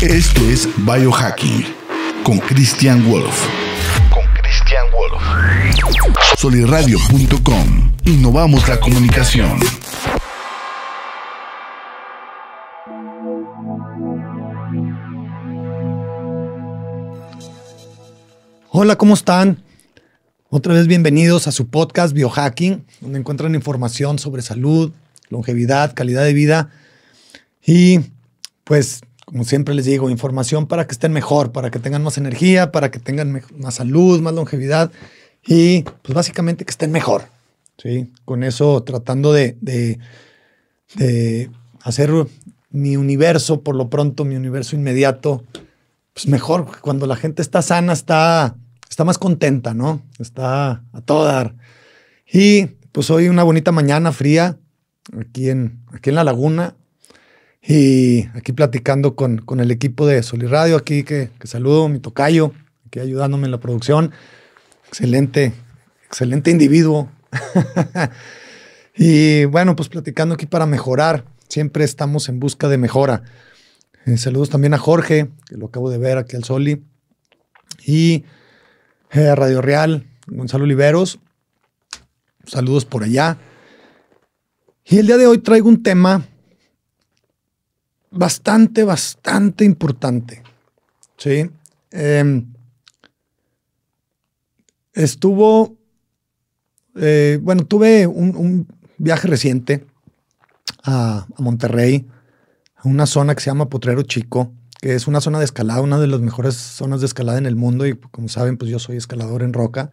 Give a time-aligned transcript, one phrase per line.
[0.00, 1.66] Esto es Biohacking
[2.22, 3.48] con Christian Wolf.
[4.10, 5.20] Con Christian Wolf.
[6.36, 7.96] Soliradio.com.
[8.04, 9.58] Innovamos la comunicación.
[18.70, 19.64] Hola, ¿cómo están?
[20.48, 24.92] Otra vez bienvenidos a su podcast Biohacking, donde encuentran información sobre salud,
[25.28, 26.70] longevidad, calidad de vida
[27.66, 27.98] y
[28.62, 32.72] pues como siempre les digo, información para que estén mejor, para que tengan más energía,
[32.72, 34.90] para que tengan más salud, más longevidad
[35.46, 37.24] y pues básicamente que estén mejor.
[37.76, 38.10] ¿sí?
[38.24, 41.50] Con eso tratando de, de,
[41.82, 42.10] hacer
[42.70, 45.44] mi universo, por lo pronto, mi universo inmediato,
[46.14, 46.80] pues mejor.
[46.80, 48.56] Cuando la gente está sana, está,
[48.88, 50.00] está más contenta, ¿no?
[50.18, 51.54] Está a todo dar.
[52.32, 54.56] Y pues hoy una bonita mañana fría
[55.20, 56.76] aquí en, aquí en la laguna.
[57.62, 62.52] Y aquí platicando con, con el equipo de Soliradio, aquí que, que saludo, mi tocayo,
[62.86, 64.12] aquí ayudándome en la producción.
[64.86, 65.52] Excelente,
[66.06, 67.10] excelente individuo.
[68.96, 71.24] y bueno, pues platicando aquí para mejorar.
[71.48, 73.22] Siempre estamos en busca de mejora.
[74.06, 76.84] Eh, saludos también a Jorge, que lo acabo de ver aquí al Soli.
[77.84, 78.24] Y
[79.10, 81.20] eh, Radio Real, Gonzalo Oliveros.
[82.46, 83.38] Saludos por allá.
[84.84, 86.26] Y el día de hoy traigo un tema
[88.10, 90.42] bastante, bastante importante.
[91.16, 91.50] Sí.
[91.90, 92.44] Eh,
[94.92, 95.76] estuvo,
[96.96, 98.66] eh, bueno, tuve un,
[99.00, 99.86] viaje reciente
[100.82, 102.08] a, a, Monterrey,
[102.76, 105.98] a una zona que se llama Potrero Chico, que es una zona de escalada, una
[105.98, 107.86] de las mejores zonas de escalada en el mundo.
[107.86, 109.92] Y como saben, pues yo soy escalador en roca.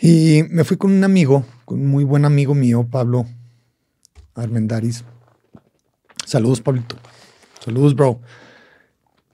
[0.00, 3.26] Y me fui con un amigo, con un muy buen amigo mío, Pablo
[4.34, 5.04] Armendaris.
[6.26, 6.96] Saludos, Pablito.
[7.64, 8.20] Saludos, bro.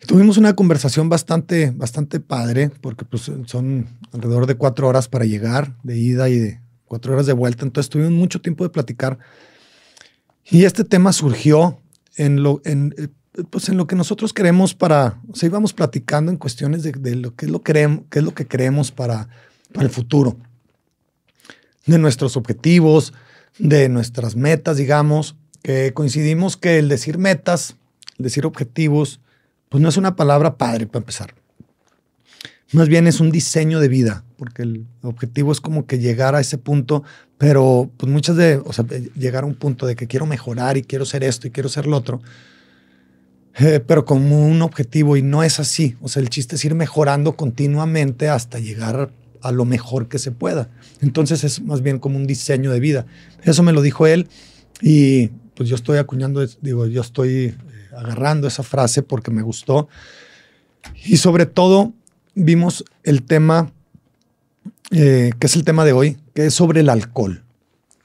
[0.07, 5.75] Tuvimos una conversación bastante, bastante padre, porque pues, son alrededor de cuatro horas para llegar,
[5.83, 7.65] de ida y de cuatro horas de vuelta.
[7.65, 9.19] Entonces tuvimos mucho tiempo de platicar.
[10.45, 11.79] Y este tema surgió
[12.17, 12.61] en lo,
[13.49, 17.35] pues, en lo que nosotros queremos para, o sea, íbamos platicando en cuestiones de, lo,
[17.35, 18.45] que es lo, qué es lo que
[18.95, 19.29] para,
[19.73, 20.37] para el futuro,
[21.87, 23.15] de nuestros objetivos,
[23.59, 27.77] de nuestras metas, digamos, que coincidimos que el decir metas,
[28.19, 29.21] el decir objetivos,
[29.69, 31.35] pues no es una palabra padre para empezar.
[32.73, 36.41] Más bien es un diseño de vida, porque el objetivo es como que llegar a
[36.41, 37.05] ese punto,
[37.37, 40.83] pero pues muchas de, o sea, llegar a un punto de que quiero mejorar y
[40.83, 42.23] quiero ser esto y quiero ser lo otro,
[43.59, 45.97] eh, pero como un objetivo y no es así.
[46.01, 49.13] O sea, el chiste es ir mejorando continuamente hasta llegar
[49.43, 50.71] a lo mejor que se pueda.
[51.01, 53.07] Entonces es más bien como un diseño de vida.
[53.43, 54.29] Eso me lo dijo él
[54.81, 57.57] y pues yo estoy acuñando, digo, yo estoy eh,
[57.97, 59.89] agarrando esa frase porque me gustó.
[61.05, 61.93] Y sobre todo
[62.35, 63.73] vimos el tema,
[64.91, 67.45] eh, que es el tema de hoy, que es sobre el alcohol.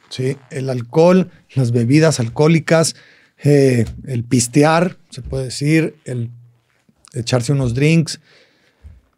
[0.09, 0.37] ¿sí?
[0.49, 2.95] El alcohol, las bebidas alcohólicas,
[3.43, 6.31] eh, el pistear, se puede decir, el
[7.13, 8.19] echarse unos drinks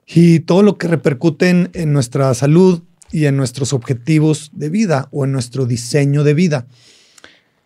[0.05, 5.07] y todo lo que repercute en, en nuestra salud y en nuestros objetivos de vida
[5.11, 6.67] o en nuestro diseño de vida.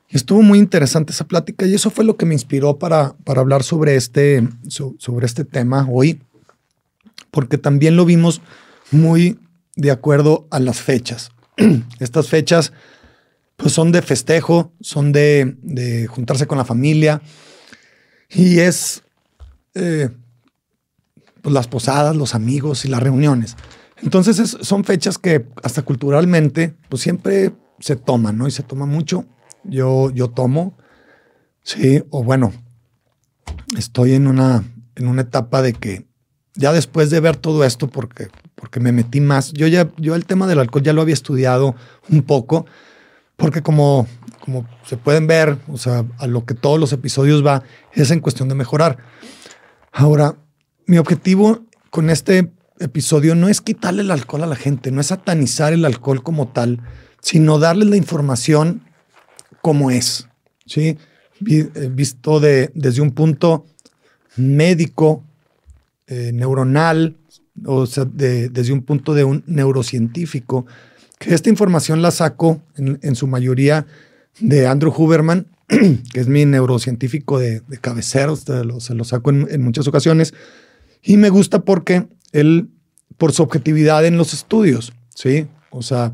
[0.10, 3.64] Estuvo muy interesante esa plática y eso fue lo que me inspiró para, para hablar
[3.64, 6.22] sobre este, sobre este tema hoy,
[7.32, 8.42] porque también lo vimos
[8.92, 9.40] muy
[9.76, 11.32] de acuerdo a las fechas.
[12.00, 12.74] Estas fechas
[13.58, 17.22] pues son de festejo, son de, de juntarse con la familia
[18.30, 19.04] y es
[19.76, 20.10] eh,
[21.42, 23.56] pues las posadas, los amigos y las reuniones.
[24.02, 28.48] Entonces es, son fechas que hasta culturalmente pues siempre se toman, ¿no?
[28.48, 29.26] Y se toma mucho
[29.64, 30.78] yo, yo tomo,
[31.64, 32.54] sí, o bueno,
[33.78, 34.64] estoy en una,
[34.96, 36.06] en una etapa de que
[36.56, 40.26] ya después de ver todo esto, porque, porque me metí más, yo ya, yo el
[40.26, 41.76] tema del alcohol ya lo había estudiado
[42.10, 42.66] un poco,
[43.36, 44.08] porque como,
[44.40, 47.64] como se pueden ver, o sea, a lo que todos los episodios va,
[47.94, 48.98] es en cuestión de mejorar.
[49.92, 50.36] Ahora,
[50.86, 55.08] mi objetivo con este episodio no es quitarle el alcohol a la gente, no es
[55.08, 56.82] satanizar el alcohol como tal,
[57.22, 58.84] sino darles la información
[59.64, 60.28] como es,
[60.66, 60.98] ¿sí?
[61.50, 63.66] Eh, visto de, desde un punto
[64.36, 65.24] médico,
[66.06, 67.16] eh, neuronal,
[67.66, 70.66] o sea, de, desde un punto de un neurocientífico,
[71.18, 73.88] que esta información la saco en, su mayoría
[74.42, 79.62] de Andrew Huberman, que es mi neurocientífico de, de lo, se lo saco en, en,
[79.62, 80.34] muchas ocasiones,
[81.02, 82.68] y me gusta porque él,
[83.18, 85.48] por su objetividad en los estudios, ¿sí?
[85.70, 86.12] O sea,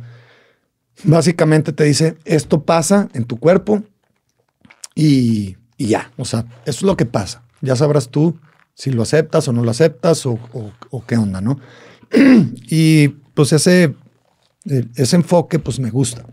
[1.04, 3.84] Básicamente te dice, esto pasa en tu cuerpo
[4.96, 7.44] y, y, ya, o sea, eso es lo que pasa.
[7.62, 8.38] Ya sabrás tú
[8.80, 10.40] si lo aceptas o no lo aceptas o,
[11.06, 11.60] qué onda, ¿no?
[12.70, 13.94] y pues ese,
[14.96, 16.26] ese enfoque pues me gusta.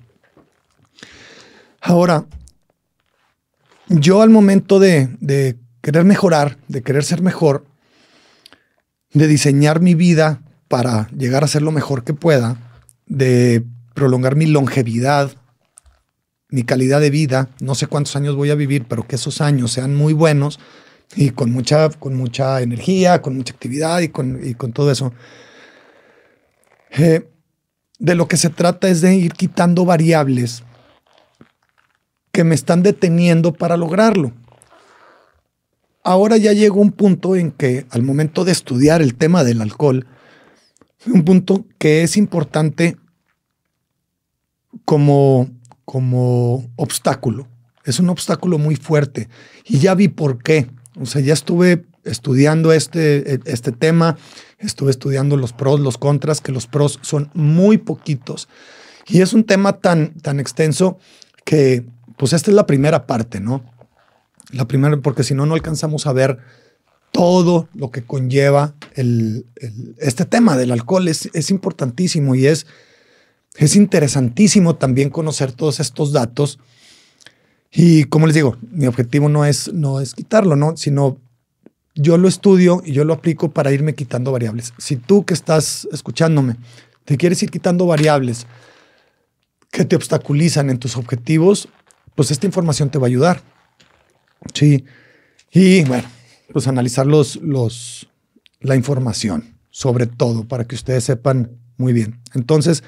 [1.81, 2.25] Ahora,
[3.89, 7.65] yo al momento de, querer mejorar, de querer ser mejor,
[9.13, 13.65] de diseñar mi vida para llegar a ser lo mejor que pueda, de
[13.97, 15.33] prolongar mi longevidad,
[16.51, 19.73] mi calidad de vida, no sé cuántos años voy a vivir, pero que esos años
[19.73, 20.61] sean muy buenos
[21.17, 25.13] y con mucha, con mucha energía, con mucha actividad y con, con todo eso.
[26.91, 27.29] Eh,
[27.99, 30.63] de lo que se trata es de ir quitando variables
[32.33, 34.33] que me están deteniendo para lograrlo.
[36.05, 40.07] Ahora ya llegó un punto en que al momento de estudiar el tema del alcohol,
[41.07, 42.99] un punto que es importante
[44.85, 45.49] como,
[45.85, 47.49] como obstáculo.
[47.85, 49.29] Es un obstáculo muy fuerte
[49.65, 50.69] y ya vi por qué.
[51.01, 54.17] O sea, ya estuve estudiando este, este tema,
[54.59, 58.49] estuve estudiando los pros, los contras, que los pros son muy poquitos.
[59.07, 60.99] Y es un tema tan, tan extenso
[61.45, 61.87] que
[62.17, 63.63] pues esta es la primera parte, ¿no?
[64.51, 66.39] La primera, porque si no, no alcanzamos a ver
[67.13, 69.47] todo lo que conlleva el,
[69.99, 71.09] este tema del alcohol.
[71.09, 72.67] Es, es importantísimo y es,
[73.59, 76.59] es interesantísimo también conocer todos estos datos.
[77.73, 80.77] Y como les digo, mi objetivo no es, no es quitarlo, ¿no?
[80.77, 81.19] Sino
[81.95, 84.73] yo lo estudio y yo lo aplico para irme quitando variables.
[84.79, 86.57] Si tú que estás escuchándome
[87.07, 88.47] te quieres ir quitando variables
[89.71, 91.69] que te obstaculizan en tus objetivos,
[92.15, 93.43] pues esta información te va a ayudar.
[94.53, 94.85] Sí.
[95.53, 96.09] Y bueno,
[96.53, 98.09] pues analizar los, los,
[98.61, 102.21] la información, sobre todo, para que ustedes sepan muy bien.
[102.35, 102.83] Entonces,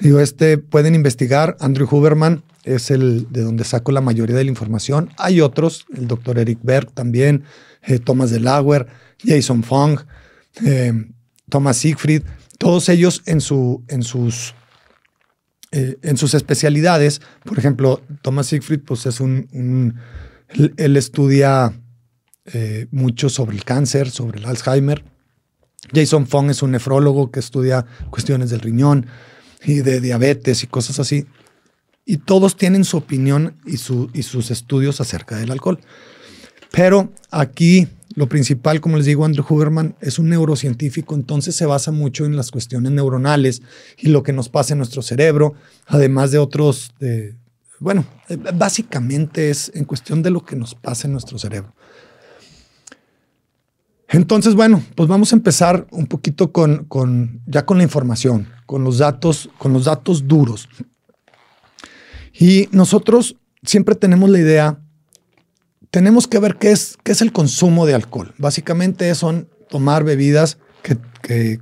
[0.00, 1.56] digo, este pueden investigar.
[1.60, 5.10] Andrew Huberman es el de donde saco la mayoría de la información.
[5.18, 7.44] Hay otros, el doctor Eric Berg también,
[7.82, 8.86] eh, Thomas Delauer,
[9.22, 10.00] Jason Fong,
[10.64, 10.92] eh,
[11.48, 12.22] Thomas Siegfried,
[12.58, 14.54] todos ellos en, su, en sus
[15.76, 19.96] eh, en sus especialidades, por ejemplo, Thomas Siegfried, pues es un,
[20.76, 21.72] él, estudia
[22.44, 25.04] eh, mucho sobre el cáncer, sobre el Alzheimer.
[25.92, 29.06] Jason Fong es un nefrólogo que estudia cuestiones del riñón
[29.64, 31.26] y de diabetes y cosas así.
[32.06, 35.80] Y todos tienen su opinión y, su, y sus estudios acerca del alcohol.
[36.70, 41.90] Pero aquí lo principal, como les digo, Andrew Huberman es un neurocientífico, entonces se basa
[41.90, 43.62] mucho en las cuestiones neuronales
[43.98, 45.54] y lo que nos pasa en nuestro cerebro,
[45.86, 46.92] además de otros,
[47.80, 51.74] bueno, eh, básicamente es en cuestión de lo que nos pasa en nuestro cerebro.
[54.14, 58.84] Entonces, bueno, pues vamos a empezar un poquito con, con, ya con la información, con
[58.84, 60.68] los datos, con los datos duros.
[62.32, 64.78] Y nosotros siempre tenemos la idea
[65.94, 68.34] tenemos que ver qué es, qué es el consumo de alcohol.
[68.36, 70.96] Básicamente son tomar bebidas que,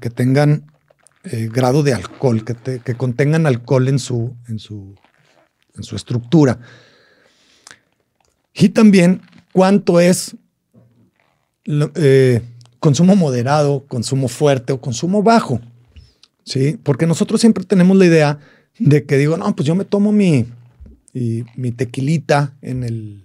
[0.08, 0.72] tengan
[1.24, 4.94] eh, grado de alcohol, que, contengan alcohol en su, en, su,
[5.76, 6.60] en su estructura.
[8.54, 9.20] Y también
[9.52, 10.34] cuánto es
[11.66, 12.42] eh,
[12.80, 15.60] consumo moderado, consumo fuerte o consumo bajo.
[16.44, 16.78] ¿sí?
[16.82, 18.38] Porque nosotros siempre tenemos la idea
[18.78, 20.46] de que digo, no, pues yo me tomo mi,
[21.12, 23.24] mi tequilita en el,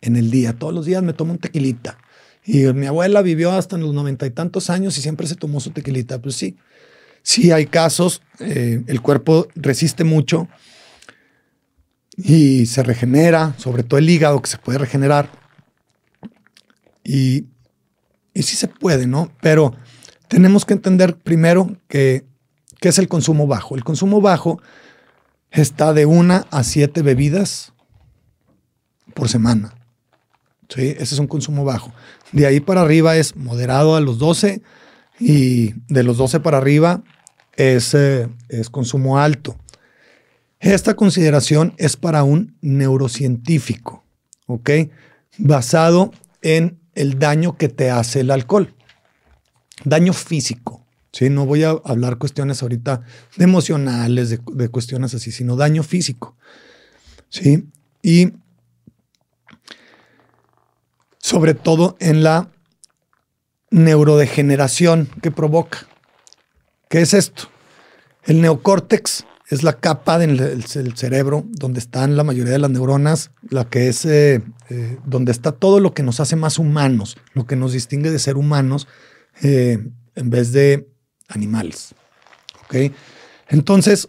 [0.00, 0.52] en el día.
[0.54, 1.98] Todos los días me tomo un tequilita.
[2.44, 5.70] Y mi abuela vivió hasta los noventa y tantos años y siempre se tomó su
[5.70, 6.20] tequilita.
[6.20, 6.56] Pues sí,
[7.22, 10.48] sí hay casos, eh, el cuerpo resiste mucho
[12.16, 15.39] y se regenera, sobre todo el hígado que se puede regenerar.
[17.04, 17.46] Y,
[18.34, 19.30] y sí se puede, ¿no?
[19.40, 19.74] Pero
[20.28, 22.24] tenemos que entender primero que,
[22.80, 23.74] ¿qué es el consumo bajo?
[23.74, 24.60] El consumo bajo
[25.50, 27.72] está de una a siete bebidas
[29.14, 29.74] por semana.
[30.68, 30.94] ¿sí?
[30.98, 31.92] Ese es un consumo bajo.
[32.32, 34.62] De ahí para arriba es moderado a los 12
[35.18, 37.02] y de los 12 para arriba
[37.56, 39.56] es, eh, es consumo alto.
[40.60, 44.04] Esta consideración es para un neurocientífico,
[44.46, 44.70] ¿ok?
[45.38, 48.74] Basado en el daño que te hace el alcohol.
[49.84, 51.30] Daño físico, ¿sí?
[51.30, 53.02] No voy a hablar cuestiones ahorita
[53.36, 56.36] de emocionales, de, de cuestiones así, sino daño físico,
[57.28, 57.68] ¿sí?
[58.02, 58.32] Y
[61.18, 62.50] sobre todo en la
[63.70, 65.86] neurodegeneración que provoca.
[66.88, 67.44] ¿Qué es esto?
[68.24, 70.62] El neocórtex es la capa del
[70.94, 75.50] cerebro donde están la mayoría de las neuronas, la que es eh, eh, donde está
[75.50, 78.86] todo lo que nos hace más humanos, lo que nos distingue de ser humanos
[79.42, 80.88] eh, en vez de
[81.28, 81.94] animales.
[83.48, 84.08] Entonces,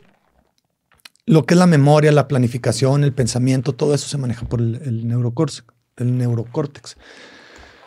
[1.26, 5.08] lo que es la memoria, la planificación, el pensamiento, todo eso se maneja por el,
[5.08, 5.66] neurocórtex
[5.98, 6.22] el.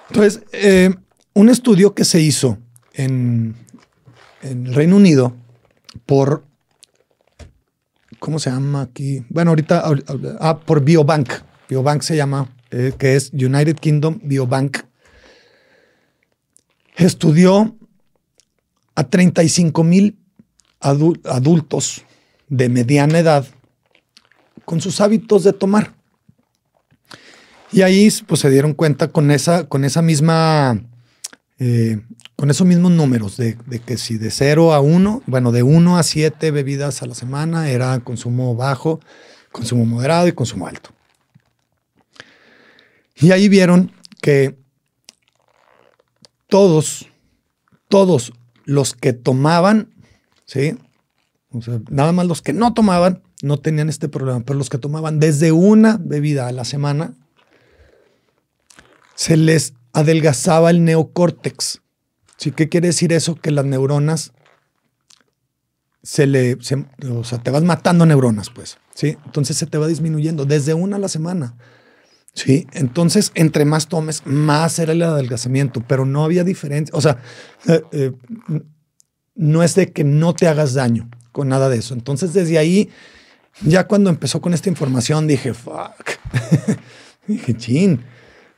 [0.09, 0.43] Entonces,
[1.33, 2.59] un estudio que se hizo
[2.93, 3.55] en
[4.43, 5.37] el Reino Unido
[6.07, 6.45] por,
[8.25, 9.23] ¿cómo se llama aquí?
[9.28, 9.85] Bueno, ahorita,
[10.40, 11.31] ah, por Biobank.
[11.69, 14.78] Biobank se llama, eh, que es United Kingdom Biobank.
[16.97, 17.76] Estudió
[18.95, 20.19] a 35 mil
[20.81, 22.02] adultos
[22.49, 23.47] de mediana edad
[24.64, 25.93] con sus hábitos de tomar.
[27.73, 30.83] Y ahí pues, se dieron cuenta con esa, con esa misma,
[31.59, 32.00] eh,
[32.45, 36.03] con esos mismos números, de, que si de 0 a 1, bueno, de 1 a
[36.03, 39.01] 7 bebidas a la semana era consumo bajo,
[39.51, 40.91] consumo moderado y consumo alto.
[43.17, 44.59] Y ahí vieron que
[46.47, 47.09] todos,
[47.89, 48.35] todos
[48.67, 49.95] los que tomaban,
[50.45, 50.77] ¿sí?
[51.89, 55.51] nada más los que no tomaban no tenían este problema, pero los que tomaban desde
[55.51, 57.15] una bebida a la semana,
[59.15, 61.81] se les adelgazaba el neocórtex.
[62.37, 62.53] ¿Sí?
[62.53, 63.37] ¿Qué quiere decir eso?
[63.37, 64.33] Que las neuronas
[66.03, 66.59] se le,
[67.11, 69.17] o sea, te vas matando neuronas, pues, ¿sí?
[69.25, 71.57] Entonces se te va disminuyendo desde una a la semana.
[72.35, 76.95] Sí, entonces entre más tomes, más era el adelgazamiento, pero no había diferencia.
[76.95, 77.19] O sea,
[77.67, 78.12] eh, eh,
[79.35, 81.95] no es de que no te hagas daño con nada de eso.
[81.95, 82.91] Entonces desde ahí,
[83.62, 86.19] ya cuando empezó con esta información, dije, fuck.
[87.26, 88.05] dije, chin.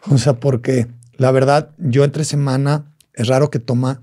[0.09, 4.03] O sea, porque la verdad, yo entre semana es raro que toma,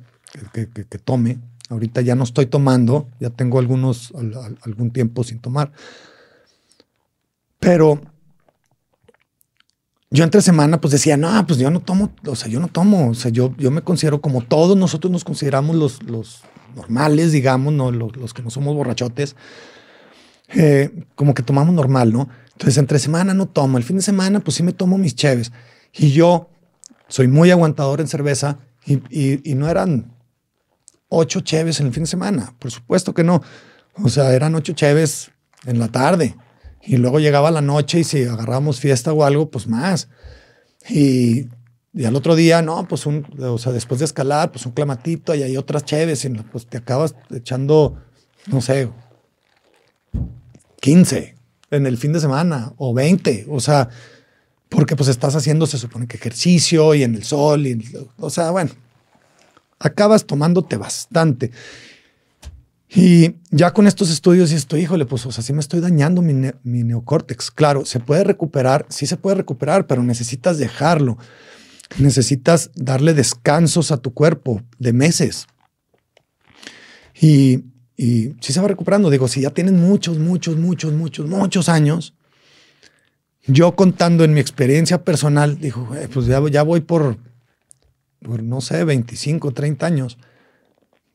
[0.51, 0.65] que,
[0.97, 1.39] tome.
[1.69, 4.11] Ahorita ya no estoy tomando, ya tengo algunos,
[4.63, 5.71] algún tiempo sin tomar.
[7.59, 8.01] Pero
[10.09, 13.09] yo entre semana pues decía, no, pues yo no tomo, o sea, yo no tomo,
[13.09, 16.41] o sea, yo, yo me considero como todos nosotros nos consideramos los, los
[16.75, 17.91] normales, digamos, ¿no?
[17.91, 19.35] los, que no somos borrachotes,
[20.49, 22.29] eh, como que tomamos normal, ¿no?
[22.51, 25.51] Entonces entre semana no tomo, el fin de semana pues sí me tomo mis cheves.
[25.93, 26.49] Y yo
[27.07, 30.13] soy muy aguantador en cerveza y, no eran
[31.09, 33.41] ocho cheves en el fin de semana, por supuesto que no.
[34.01, 35.31] O sea, eran ocho cheves
[35.65, 36.35] en la tarde
[36.81, 40.09] y luego llegaba la noche y si agarrábamos fiesta o algo, pues más.
[40.89, 41.47] Y,
[42.03, 45.43] al otro día, no, pues un, o sea, después de escalar, pues un clamatito y
[45.43, 48.01] hay otras cheves y pues te acabas echando,
[48.47, 48.89] no sé,
[50.81, 51.35] 15
[51.69, 53.45] en el fin de semana o 20.
[53.49, 53.89] O sea,
[54.73, 57.79] porque pues estás haciendo, se supone que ejercicio y en el sol, y,
[58.17, 58.71] o sea, bueno,
[59.79, 61.51] acabas tomándote bastante.
[62.89, 66.21] Y ya con estos estudios y estoy, híjole, pues, o sea, sí me estoy dañando
[66.21, 67.49] mi, mi neocórtex.
[67.49, 71.17] Claro, se puede recuperar, sí se puede recuperar, pero necesitas dejarlo.
[71.97, 75.47] Necesitas darle descansos a tu cuerpo de meses.
[77.19, 77.63] Y,
[77.97, 79.09] y sí se va recuperando.
[79.09, 82.13] Digo, si ya tienes muchos, muchos, muchos, muchos, muchos años,
[83.45, 87.17] yo contando en mi experiencia personal, dijo, pues ya, ya voy por,
[88.21, 90.17] por, no sé, 25, 30 años,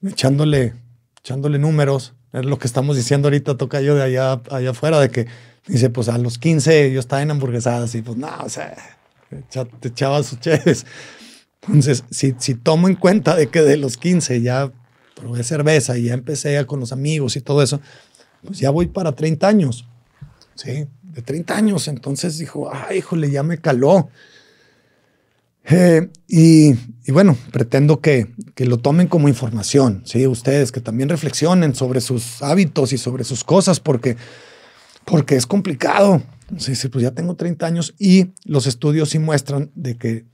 [0.03, 0.75] echándole,
[1.21, 2.15] echándole números.
[2.33, 5.27] Es lo que estamos diciendo ahorita, toca yo de allá, allá afuera, de que
[5.67, 8.77] dice, pues a los 15 yo estaba en hamburguesadas y pues no, o sea,
[9.81, 10.85] te echaba sus cheves.
[11.63, 14.71] Entonces, si, si tomo en cuenta de que de los 15 ya
[15.15, 17.81] probé cerveza y ya empecé con los amigos y todo eso,
[18.45, 19.87] pues ya voy para 30 años.
[20.55, 21.89] Sí, de 30 años.
[21.89, 24.11] Entonces dijo, ay, híjole, ya me caló.
[25.71, 26.73] Eh, y,
[27.11, 30.27] bueno, pretendo que, que, lo tomen como información, ¿sí?
[30.27, 34.17] Ustedes que también reflexionen sobre sus hábitos y sobre sus cosas, porque,
[35.05, 36.23] porque es complicado.
[36.57, 40.25] Sí, sí, pues ya tengo 30 años y los estudios sí muestran de que,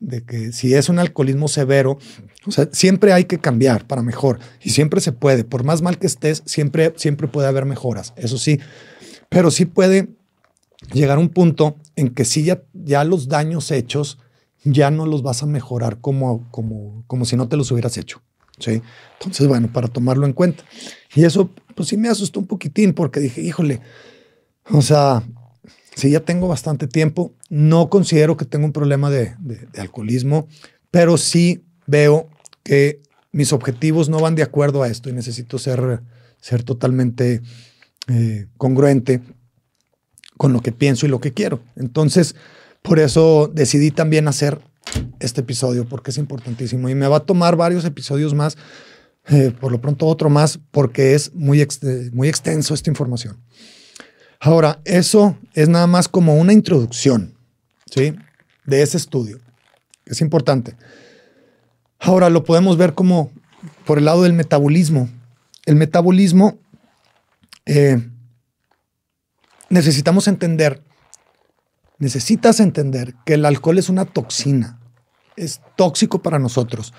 [0.00, 1.98] de que si es un alcoholismo severo,
[2.44, 5.44] o sea, siempre hay que cambiar para mejor y siempre se puede.
[5.44, 8.12] Por más mal que estés, siempre, siempre puede haber mejoras.
[8.16, 8.58] Eso sí,
[9.34, 10.10] pero sí puede
[10.92, 14.18] llegar a un punto en que sí ya, ya los daños hechos
[14.62, 18.22] ya no los vas a mejorar como, como, como si no te los hubieras hecho.
[18.60, 18.80] ¿sí?
[19.14, 20.62] Entonces, bueno, para tomarlo en cuenta.
[21.16, 23.80] Y eso, pues sí me asustó un poquitín porque dije, híjole,
[24.70, 25.24] o sea,
[25.96, 29.34] sí ya tengo bastante tiempo, no considero que tengo un problema de,
[29.76, 30.46] alcoholismo,
[30.92, 32.28] pero sí veo
[32.62, 36.02] que mis objetivos no van de acuerdo a esto y necesito ser,
[36.40, 37.42] ser totalmente
[38.08, 39.20] eh, congruente
[40.36, 41.60] con lo que pienso y lo que quiero.
[41.76, 42.34] Entonces,
[42.82, 44.60] por eso decidí también hacer
[45.20, 46.88] este episodio, porque es importantísimo.
[46.88, 48.56] Y me va a tomar varios episodios más,
[49.28, 51.66] eh, por lo pronto otro más, porque es muy,
[52.12, 53.38] muy extenso esta información.
[54.40, 57.34] Ahora, eso es nada más como una introducción,
[57.90, 58.14] ¿sí?
[58.66, 59.38] De ese estudio.
[60.04, 60.76] Es importante.
[61.98, 63.30] Ahora lo podemos ver como
[63.86, 65.08] por el lado del metabolismo.
[65.64, 66.58] El metabolismo
[67.66, 67.98] eh,
[69.68, 70.82] necesitamos entender,
[71.98, 74.80] necesitas entender que el alcohol es una toxina.
[75.36, 76.94] es tóxico para nosotros.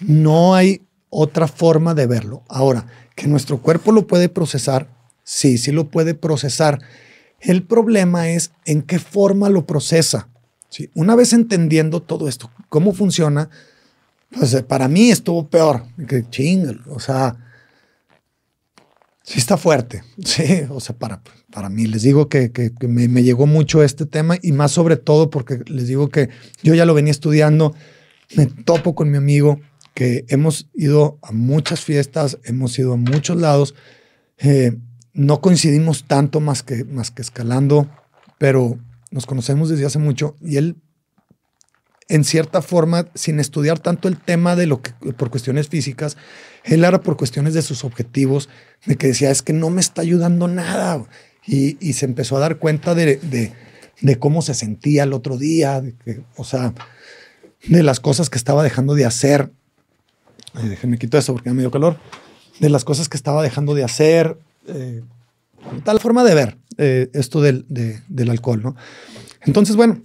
[0.00, 2.42] No hay otra forma de verlo.
[2.48, 4.88] Ahora, que nuestro cuerpo lo puede procesar,
[5.22, 6.80] sí, sí lo puede procesar.
[7.40, 10.28] El problema es en qué forma lo procesa.
[10.70, 10.90] ¿sí?
[10.94, 13.50] Una vez entendiendo todo esto, cómo funciona,
[14.30, 15.84] pues eh, para mí estuvo peor.
[16.08, 17.36] Que ching, o sea,
[19.24, 20.04] sí está fuerte.
[20.24, 22.52] Sí, o sea, para, para mí les digo que,
[22.86, 26.28] me, me, llegó mucho este tema y más sobre todo porque les digo que
[26.62, 27.74] yo ya lo venía estudiando,
[28.36, 29.58] me topo con mi amigo
[29.94, 33.74] que hemos ido a muchas fiestas, hemos ido a muchos lados,
[34.38, 34.76] eh,
[35.12, 37.88] no coincidimos tanto más que, más que escalando,
[38.38, 38.78] pero
[39.10, 40.76] nos conocemos desde hace mucho y él,
[42.08, 46.16] en cierta forma, sin estudiar tanto el tema de lo que por cuestiones físicas,
[46.64, 48.48] él era por cuestiones de sus objetivos,
[48.86, 51.04] de que decía, es que no me está ayudando nada.
[51.46, 53.52] Y, y se empezó a dar cuenta de, de,
[54.00, 55.82] de, cómo se sentía el otro día,
[56.36, 56.72] o sea,
[57.66, 59.50] de las cosas que estaba dejando de hacer
[60.62, 61.98] déjenme quito eso porque me dio calor,
[62.60, 65.02] de las cosas que estaba dejando de hacer, eh,
[65.84, 68.76] tal forma de ver eh, esto del, del, alcohol, ¿no?
[69.42, 70.02] Entonces, bueno,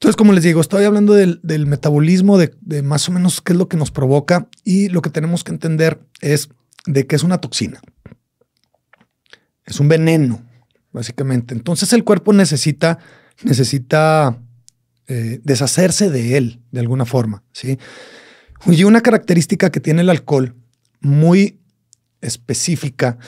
[0.00, 3.68] entonces, como les digo, estoy hablando del, metabolismo, de, más o menos qué es lo
[3.68, 6.48] que nos provoca y lo que tenemos que entender es
[6.86, 7.82] de que es una toxina.
[9.66, 10.42] Es un veneno,
[10.90, 11.52] básicamente.
[11.52, 12.98] Entonces el cuerpo necesita,
[13.42, 14.38] necesita
[15.06, 17.78] eh, deshacerse de él de alguna forma, ¿sí?
[18.64, 20.56] Y una característica que tiene el alcohol
[21.00, 21.60] muy
[22.22, 23.18] específica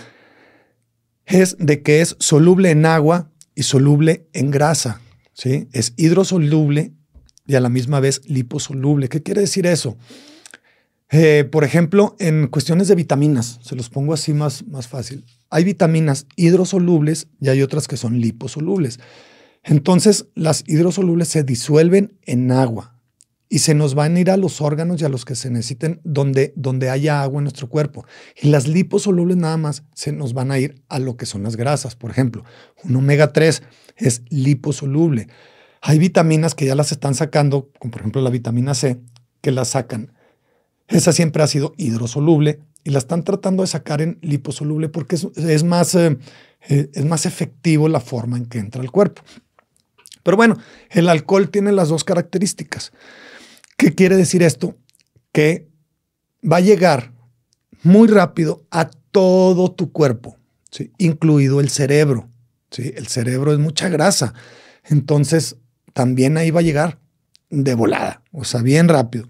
[1.27, 5.03] es de que es soluble en agua y soluble en grasa.
[5.33, 5.69] ¿Sí?
[5.73, 6.93] Es hidrosoluble
[7.47, 9.09] y a la misma vez liposoluble.
[9.09, 9.97] ¿Qué quiere decir eso?
[11.11, 15.27] Eh, por ejemplo, en cuestiones de vitaminas, se los pongo así más, más fácil.
[15.51, 18.99] Hay vitaminas hidrosolubles y hay otras que son liposolubles.
[19.63, 22.92] Entonces, las hidrosolubles se disuelven en agua
[23.53, 26.01] y se nos van a ir a los órganos y a los que se necesiten
[26.05, 28.07] donde, donde haya agua en nuestro cuerpo.
[28.41, 31.57] Y las liposolubles nada más se nos van a ir a lo que son las
[31.57, 31.95] grasas.
[31.95, 32.45] Por ejemplo,
[32.83, 33.63] un omega 3
[33.99, 35.29] es liposoluble.
[35.83, 39.03] Hay vitaminas que ya las están sacando, como por ejemplo la vitamina C,
[39.43, 40.15] que la sacan.
[40.89, 45.63] Esa siempre ha sido hidrosoluble y la están tratando de sacar en liposoluble porque es,
[45.63, 46.17] más, eh,
[46.71, 49.21] eh, es más efectivo la forma en que entra al cuerpo.
[50.23, 50.57] Pero bueno,
[50.89, 52.93] el alcohol tiene las dos características.
[53.83, 54.77] ¿Qué quiere decir esto?
[55.33, 55.69] Que
[56.49, 57.13] va a llegar
[57.83, 60.39] muy rápido a todo tu cuerpo,
[60.71, 60.93] ¿sí?
[60.99, 62.31] incluido el cerebro.
[62.71, 62.93] ¿sí?
[62.95, 64.35] El cerebro es mucha grasa.
[64.85, 65.57] Entonces,
[65.95, 67.01] también ahí va a llegar
[67.51, 69.29] de volada, o sea, bien rápido.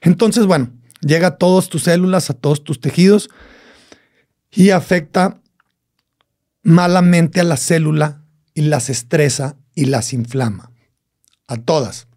[0.00, 3.28] Entonces, bueno, llega a todas tus células, a todos tus tejidos
[4.50, 5.42] y afecta
[6.62, 10.70] malamente a la célula y las estresa y las inflama.
[11.46, 12.08] A todas.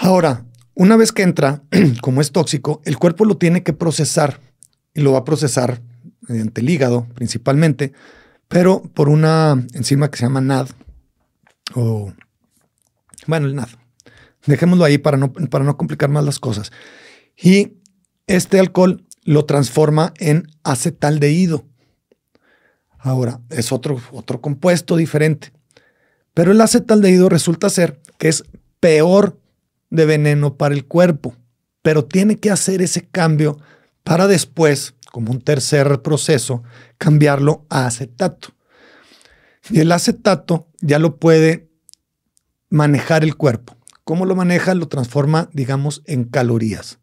[0.00, 1.62] Ahora, una vez que entra,
[2.02, 4.40] como es tóxico, el cuerpo lo tiene que procesar
[4.94, 5.82] y lo va a procesar
[6.20, 7.92] mediante el hígado principalmente,
[8.46, 10.68] pero por una enzima que se llama NAD
[11.74, 12.12] o
[13.26, 13.68] bueno, el NAD.
[14.46, 16.70] Dejémoslo ahí para no, para no complicar más las cosas.
[17.36, 17.74] Y
[18.26, 21.66] este alcohol lo transforma en acetaldehído.
[22.98, 25.52] Ahora, es otro, otro compuesto diferente.
[26.34, 28.44] Pero el acetaldehído resulta ser que es
[28.80, 29.38] peor
[29.90, 31.34] de veneno para el cuerpo,
[31.82, 33.58] pero tiene que hacer ese cambio
[34.04, 36.62] para después, como un tercer proceso,
[36.98, 38.48] cambiarlo a acetato.
[39.70, 41.68] Y el acetato ya lo puede
[42.70, 43.76] manejar el cuerpo.
[44.04, 44.74] ¿Cómo lo maneja?
[44.74, 46.98] Lo transforma, digamos, en calorías.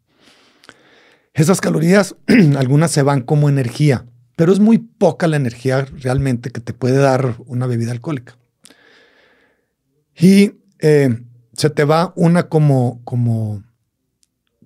[1.34, 2.16] Esas calorías,
[2.56, 6.96] algunas se van como energía, pero es muy poca la energía realmente que te puede
[6.96, 8.36] dar una bebida alcohólica.
[10.18, 11.22] Y eh,
[11.56, 13.62] se te va una como, como,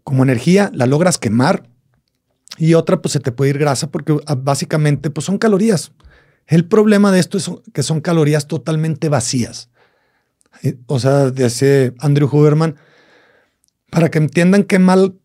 [0.02, 1.68] como energía, la logras quemar
[2.58, 5.92] y otra pues se te puede ir grasa porque ah, básicamente pues son calorías.
[6.46, 9.70] El problema de esto es que son calorías totalmente vacías.
[10.62, 12.76] Eh, o sea, dice Andrew Huberman,
[13.90, 15.16] para que entiendan qué, mal,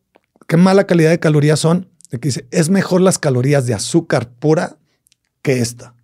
[0.47, 4.78] qué mala calidad de calorías son, dice, es mejor las calorías de azúcar pura
[5.41, 5.95] que esta.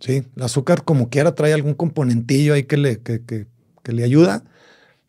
[0.00, 0.22] ¿Sí?
[0.36, 3.48] El azúcar como quiera trae algún componentillo ahí que le, que, que,
[3.82, 4.44] que le ayuda,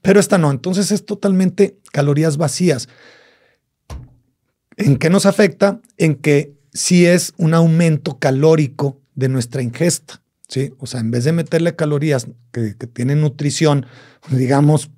[0.01, 0.51] pero esta no.
[0.51, 2.87] Entonces es totalmente calorías vacías.
[4.77, 5.81] ¿En qué nos afecta?
[5.97, 10.21] En que si es un aumento calórico de nuestra ingesta.
[10.47, 10.73] ¿sí?
[10.79, 13.85] O sea, en vez de meterle calorías que, tienen nutrición,
[14.29, 14.89] digamos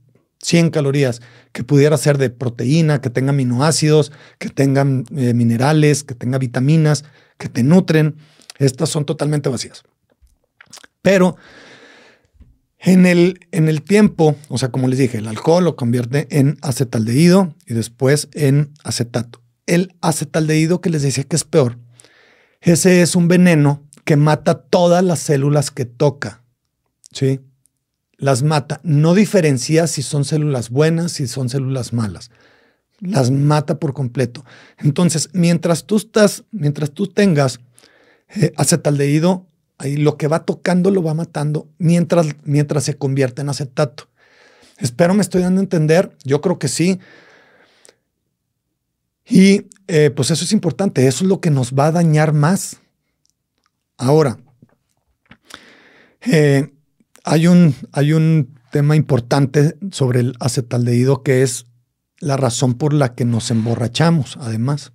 [0.43, 6.15] 100 calorías, que pudiera ser de proteína, que tenga aminoácidos, que tengan eh, minerales, que
[6.15, 7.03] tenga vitaminas,
[7.37, 8.15] que te nutren,
[8.57, 9.83] estas son totalmente vacías.
[11.01, 11.35] Pero
[12.83, 16.57] En el, en el tiempo, o sea, como les dije, el alcohol lo convierte en
[16.61, 19.43] acetaldehído y después en acetato.
[19.67, 21.77] El acetaldehído que les decía que es peor,
[22.59, 26.43] ese es un veneno que mata todas las células que toca.
[27.11, 27.39] ¿Sí?
[28.17, 28.79] Las mata.
[28.83, 32.31] No diferencia si son células buenas, si son células malas.
[32.99, 34.43] Las mata por completo.
[34.77, 37.59] Entonces, mientras tú estás, mientras tú tengas
[38.29, 39.47] eh, acetaldehído,
[39.81, 44.09] Ahí lo que va tocando lo va matando mientras, mientras se convierte en acetato.
[44.77, 46.15] Espero me estoy dando a entender.
[46.23, 46.99] Yo creo que sí.
[49.27, 51.07] Y eh, pues eso es importante.
[51.07, 52.79] Eso es lo que nos va a dañar más.
[53.97, 54.37] Ahora,
[56.31, 56.71] eh,
[57.23, 61.65] hay, un, hay un tema importante sobre el acetaldehído que es
[62.19, 64.93] la razón por la que nos emborrachamos, además.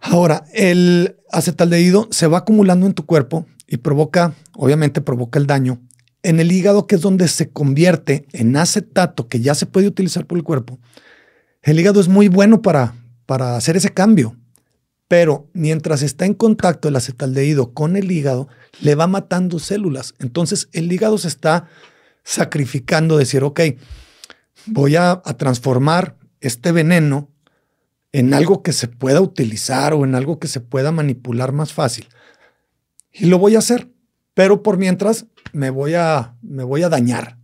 [0.00, 5.80] Ahora, el acetaldehído se va acumulando en tu cuerpo y provoca, obviamente provoca el daño
[6.22, 10.26] en el hígado, que es donde se convierte en acetato, que ya se puede utilizar
[10.26, 10.78] por el cuerpo.
[11.62, 12.94] El hígado es muy bueno para,
[13.26, 14.36] para hacer ese cambio,
[15.06, 18.48] pero mientras está en contacto el acetaldehído con el hígado,
[18.80, 20.14] le va matando células.
[20.18, 21.68] Entonces el hígado se está
[22.24, 23.60] sacrificando, decir, ok,
[24.66, 27.30] voy a transformar este veneno
[28.12, 32.08] en algo que se pueda utilizar o en algo que se pueda manipular más fácil.
[33.12, 33.88] Y lo voy a hacer,
[34.34, 37.38] pero por mientras me voy a, me voy a dañar.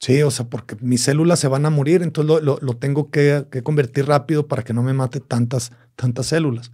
[0.00, 4.06] Sí, o sea, porque mis células se van a morir, entonces lo, tengo que, convertir
[4.06, 6.70] rápido para que no me mate tantas, tantas células.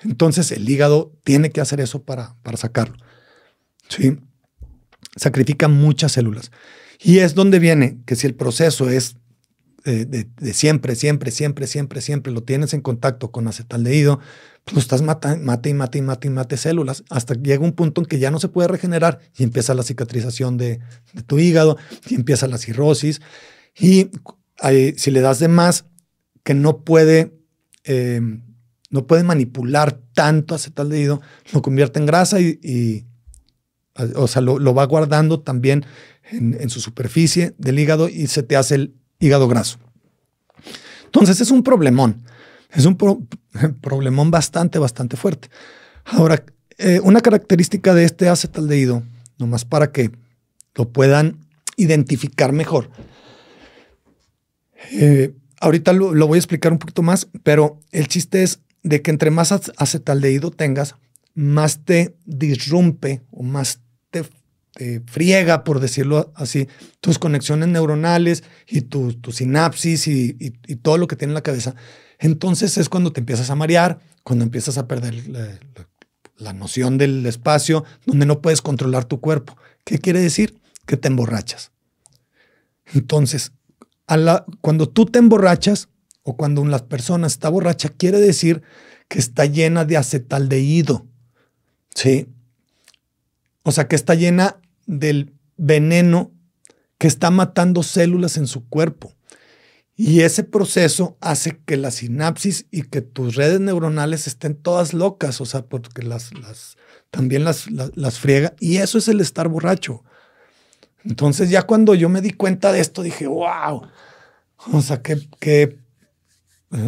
[0.00, 2.96] Entonces el hígado tiene que hacer eso para, para sacarlo.
[3.88, 4.18] Sí,
[5.16, 6.50] sacrifica muchas células.
[7.00, 9.16] Y es donde viene que si el proceso es
[9.88, 14.20] de, siempre, siempre, siempre, siempre, siempre lo tienes en contacto con acetaldehído,
[14.64, 17.64] pues lo estás matando, mate y mate y mate y mate células, hasta que llega
[17.64, 20.80] un punto en que ya no se puede regenerar y empieza la cicatrización de,
[21.26, 23.20] tu hígado y empieza la cirrosis.
[23.78, 24.10] Y
[24.96, 25.86] si le das de más,
[26.44, 27.38] que no puede,
[27.84, 28.20] eh,
[28.90, 31.20] no puede manipular tanto acetaldehído,
[31.52, 33.06] lo convierte en grasa y,
[34.14, 35.84] o sea, lo, va guardando también
[36.30, 39.78] en, en, su superficie del hígado y se te hace el hígado graso.
[41.04, 42.22] Entonces es un problemón,
[42.70, 42.96] es un
[43.80, 45.48] problemón bastante, bastante fuerte.
[46.04, 46.44] Ahora,
[46.78, 49.02] eh, una característica de este acetaldehído,
[49.38, 50.10] nomás para que
[50.74, 51.38] lo puedan
[51.76, 52.90] identificar mejor.
[54.92, 59.02] Eh, ahorita lo, lo, voy a explicar un poquito más, pero el chiste es de
[59.02, 60.94] que entre más acetaldehído tengas,
[61.34, 64.24] más te disrumpe o más te
[64.78, 66.68] este, friega, por decirlo así,
[67.00, 70.50] tus conexiones neuronales y tu, sinapsis y,
[70.82, 71.74] todo lo que tiene en la cabeza.
[72.20, 75.14] Entonces es cuando te empiezas a marear, cuando empiezas a perder
[76.36, 79.56] la, noción del espacio, donde no puedes controlar tu cuerpo.
[79.84, 80.60] ¿Qué quiere decir?
[80.86, 81.72] Que te emborrachas.
[82.94, 83.50] Entonces,
[84.60, 85.88] cuando tú te emborrachas
[86.22, 88.62] o cuando una persona está borracha, quiere decir
[89.08, 91.04] que está llena de acetaldehído.
[91.96, 92.28] ¿Sí?
[93.64, 96.32] O sea, que está llena del veneno
[96.98, 99.14] que está matando células en su cuerpo.
[99.94, 105.40] Y ese proceso hace que la sinapsis y que tus redes neuronales estén todas locas,
[105.40, 106.76] o sea, porque las, las
[107.10, 108.54] también las, las, friega.
[108.60, 110.04] Y eso es el estar borracho.
[111.04, 113.82] Entonces ya cuando yo me di cuenta de esto, dije, wow,
[114.72, 115.78] o sea, qué,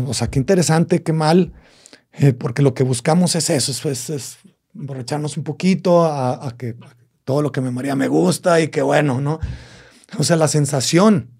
[0.06, 1.52] o sea, qué interesante, qué mal,
[2.12, 4.38] eh, porque lo que buscamos es eso, es, es,
[4.72, 6.76] un poquito, a, que,
[7.30, 9.38] todo lo que me maría me gusta y que bueno, ¿no?
[10.18, 11.30] O sea, la sensación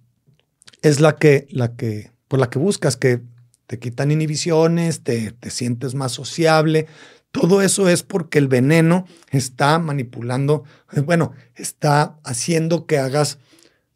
[0.82, 3.22] es la que, la que, por la que buscas, que
[3.66, 6.86] te quitan inhibiciones, te, te sientes más sociable.
[7.32, 13.38] Todo eso es porque el veneno está manipulando, eh, bueno, está haciendo que hagas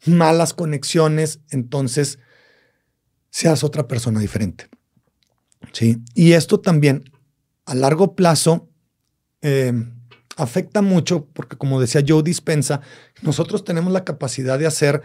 [0.05, 2.19] malas conexiones, entonces
[3.29, 4.67] seas otra persona diferente.
[5.71, 6.03] ¿Sí?
[6.13, 7.09] Y esto también
[7.65, 8.67] a largo plazo
[9.41, 9.71] eh,
[10.37, 12.81] afecta mucho porque, como decía Joe Dispensa,
[13.21, 15.01] nosotros tenemos la capacidad de hacer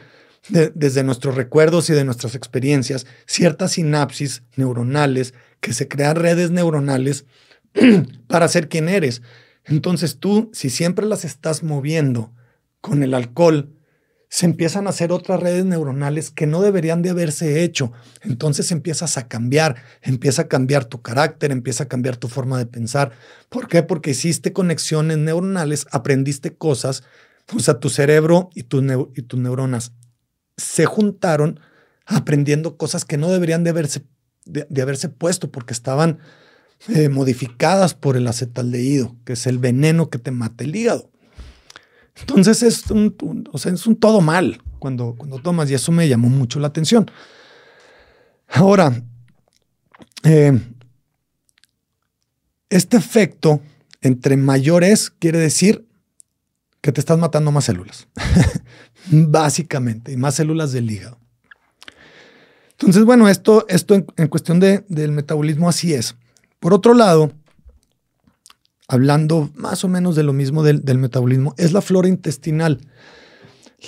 [0.48, 7.26] desde nuestros recuerdos y de nuestras experiencias ciertas sinapsis neuronales que se crean redes neuronales
[8.26, 9.22] para ser quien eres.
[9.64, 12.32] Entonces tú, si siempre las estás moviendo
[12.80, 13.74] con el alcohol,
[14.32, 17.92] se empiezan a hacer otras redes neuronales que no deberían de haberse hecho.
[18.22, 22.64] Entonces empiezas a cambiar, empieza a cambiar tu carácter, empieza a cambiar tu forma de
[22.64, 23.10] pensar.
[23.48, 23.82] ¿Por qué?
[23.82, 27.02] Porque hiciste conexiones neuronales, aprendiste cosas,
[27.54, 28.82] o sea, tu cerebro y, tus
[29.40, 29.92] neuronas
[30.56, 31.58] se juntaron
[32.06, 34.04] aprendiendo cosas que no deberían de haberse,
[34.44, 36.20] de, haberse puesto porque estaban
[36.88, 41.10] eh, modificadas por el acetaldehído, que es el veneno que te mata el hígado.
[42.16, 46.08] Entonces es un, o sea, es un todo mal cuando, cuando tomas y eso me
[46.08, 47.10] llamó mucho la atención.
[48.48, 49.02] Ahora,
[50.24, 50.60] eh,
[52.68, 53.60] este efecto
[54.00, 55.86] entre mayores quiere decir
[56.80, 58.08] que te estás matando más células,
[59.10, 61.18] básicamente, y más células del hígado.
[62.70, 66.16] Entonces, bueno, esto, esto en, cuestión del metabolismo así es.
[66.60, 67.30] Por otro lado,
[68.90, 72.80] hablando más o menos de lo mismo del, metabolismo, es la flora intestinal.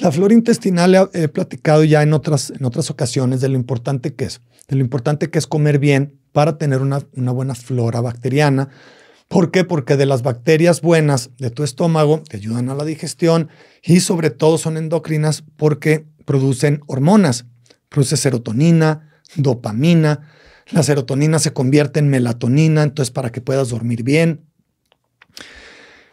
[0.01, 4.15] La flora intestinal he, he, platicado ya en otras, en otras ocasiones de lo importante
[4.15, 8.01] que es, de lo importante que es comer bien para tener una, una buena flora
[8.01, 8.69] bacteriana.
[9.29, 9.65] ¿Por qué?
[9.65, 13.49] Porque de las bacterias buenas de tu estómago te ayudan a la digestión
[13.83, 17.47] y sobre todo son endocrinas porque producen hormonas
[17.93, 20.29] produce serotonina, dopamina.
[20.71, 24.47] La serotonina se convierte en melatonina, entonces para que puedas dormir bien.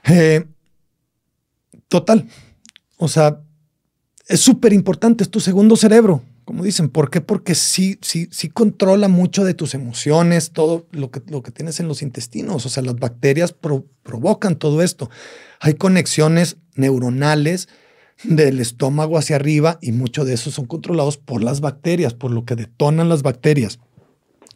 [0.06, 0.46] Eh,
[1.88, 2.28] total.
[2.98, 3.42] O sea,
[4.28, 6.90] es súper importante, es tu segundo cerebro, como dicen.
[6.90, 7.22] ¿Por qué?
[7.22, 11.80] Porque sí, sí, sí controla mucho de tus emociones, todo lo que, lo que tienes
[11.80, 12.66] en los intestinos.
[12.66, 15.10] O sea, las bacterias provocan todo esto.
[15.60, 17.70] Hay conexiones neuronales
[18.24, 22.46] del estómago hacia arriba y muchos de esos son controlados por las bacterias, por lo
[22.46, 23.80] que detonan las bacterias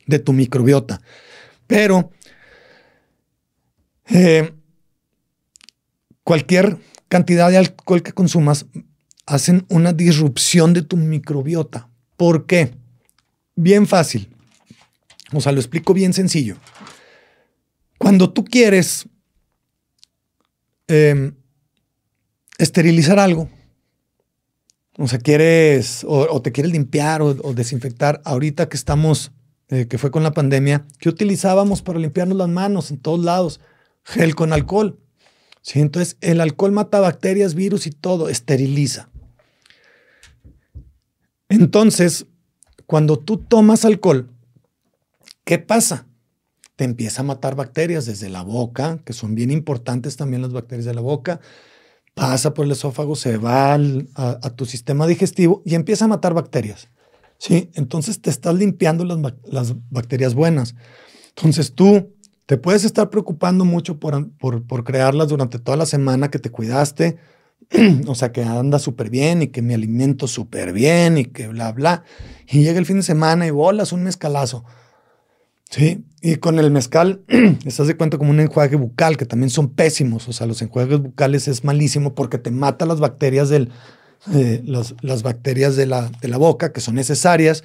[0.06, 1.02] de tu microbiota.
[1.68, 2.12] Pero
[4.10, 4.54] eh,
[6.24, 8.66] cualquier cantidad de alcohol que consumas
[9.26, 11.90] hacen una disrupción de tu microbiota.
[12.18, 12.74] ¿Por qué?
[13.56, 14.30] Bien fácil.
[15.34, 16.58] O sea, lo explico bien sencillo.
[17.98, 19.08] Cuando tú quieres
[20.88, 21.32] eh,
[22.58, 23.50] esterilizar algo,
[24.98, 29.32] o sea, quieres, o, te quieres limpiar o, desinfectar, ahorita que estamos,
[29.70, 33.60] eh, que fue con la pandemia, ¿qué utilizábamos para limpiarnos las manos en todos lados?
[34.04, 35.00] Gel con alcohol.
[35.64, 35.80] ¿Sí?
[35.80, 39.10] Entonces, el alcohol mata bacterias, virus y todo, esteriliza.
[41.48, 42.28] Entonces,
[42.86, 44.30] cuando tú tomas alcohol,
[45.46, 46.06] ¿qué pasa?
[46.76, 50.86] Te empieza a matar bacterias desde la boca, que son bien importantes también las bacterias
[50.86, 51.40] de la boca,
[52.14, 56.90] pasa por el esófago, se va a, tu sistema digestivo y empieza a matar bacterias.
[57.38, 57.72] ¿sí?
[57.74, 60.76] Entonces te estás limpiando las, las bacterias buenas.
[61.36, 62.14] Entonces tú
[62.46, 67.18] te puedes estar preocupando mucho por, por, crearlas durante toda la semana que te cuidaste,
[68.08, 71.72] o sea, que anda súper bien y que me alimento súper bien y que bla,
[71.72, 72.04] bla.
[72.48, 74.66] Y llega el fin de semana y bolas un mezcalazo.
[75.70, 77.24] Sí, y con el mezcal,
[77.66, 80.28] estás de cuenta como un enjuague bucal, que también son pésimos.
[80.28, 83.72] O sea, los enjuagues bucales es malísimo porque te mata las bacterias del,
[84.34, 87.64] eh, las, bacterias de la, de la boca, que son necesarias,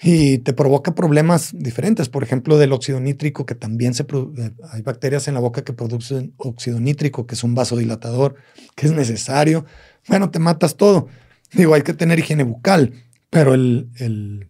[0.00, 2.08] y te provoca problemas diferentes.
[2.08, 5.72] Por ejemplo, del óxido nítrico, que también se eh, hay bacterias en la boca que
[5.72, 8.36] producen óxido nítrico, que es un vasodilatador,
[8.74, 9.64] que es necesario.
[10.06, 11.08] Bueno, te matas todo.
[11.52, 12.92] Digo, hay que tener higiene bucal,
[13.30, 14.48] pero el, el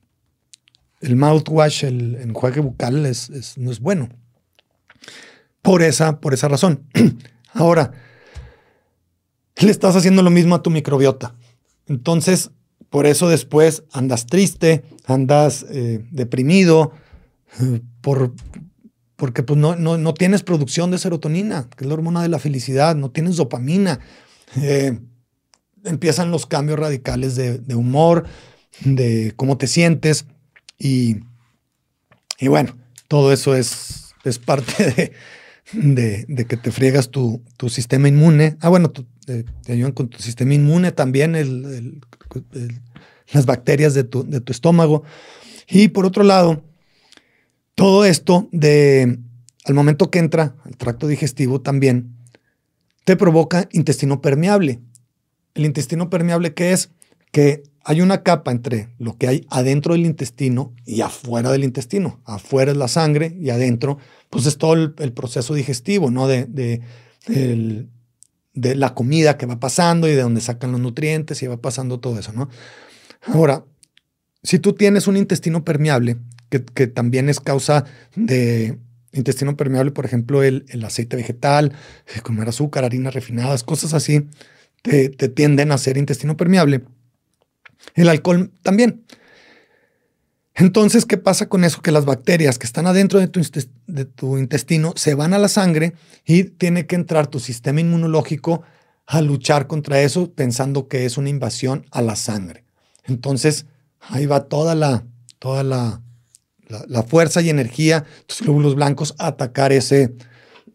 [1.01, 4.09] el mouthwash, el enjuague bucal es, no es bueno.
[5.63, 6.85] Por esa, por esa razón.
[7.53, 7.93] Ahora,
[9.61, 11.35] le estás haciendo lo mismo a tu microbiota.
[11.87, 12.51] Entonces,
[12.91, 16.93] por eso después andas triste, andas eh, deprimido,
[18.01, 18.35] por,
[19.17, 22.95] porque pues no, no, tienes producción de serotonina, que es la hormona de la felicidad,
[22.97, 24.01] no tienes dopamina.
[24.63, 24.99] Eh,
[25.85, 28.25] empiezan los cambios radicales de, de humor,
[28.81, 30.25] de cómo te sientes.
[30.79, 31.17] Y,
[32.39, 32.75] y bueno,
[33.09, 35.13] todo eso es, es parte
[35.73, 38.57] de, de, que te friegas tu, tu, sistema inmune.
[38.61, 38.91] Ah, bueno,
[39.29, 42.01] te, ayudan con tu sistema inmune también, el,
[43.33, 45.03] las bacterias de tu, de tu estómago.
[45.69, 46.63] Y por otro lado,
[47.75, 49.19] todo esto de
[49.65, 52.17] al momento que entra al tracto digestivo también
[53.05, 54.81] te provoca intestino permeable.
[55.55, 56.91] El intestino permeable, ¿qué es?
[57.33, 62.21] Que hay una capa entre lo que hay adentro del intestino y afuera del intestino.
[62.25, 63.99] Afuera es la sangre y adentro,
[64.31, 66.29] pues es todo el, proceso digestivo, ¿no?
[66.29, 66.81] De, de,
[68.63, 72.19] la comida que va pasando y de donde sacan los nutrientes y va pasando todo
[72.19, 72.49] eso, ¿no?
[73.27, 73.65] Ahora,
[74.43, 76.17] si tú tienes un intestino permeable,
[76.51, 78.79] que, que también es causa de
[79.13, 81.73] intestino permeable, por ejemplo, el, el aceite vegetal,
[82.23, 84.27] comer azúcar, harinas refinadas, cosas así,
[84.83, 86.83] te, te tienden a ser intestino permeable
[87.95, 89.05] el alcohol también.
[90.59, 91.81] Entonces, ¿qué pasa con eso?
[91.83, 95.95] Que las bacterias que están adentro de tu, intestino se van a la sangre
[96.27, 98.63] y tiene que entrar tu sistema inmunológico
[99.07, 102.65] a luchar contra eso pensando que es una invasión a la sangre.
[103.05, 103.67] Entonces,
[104.01, 105.07] ahí va toda la,
[105.39, 106.03] toda la,
[106.67, 110.17] la, fuerza y energía, tus glóbulos blancos a atacar ese,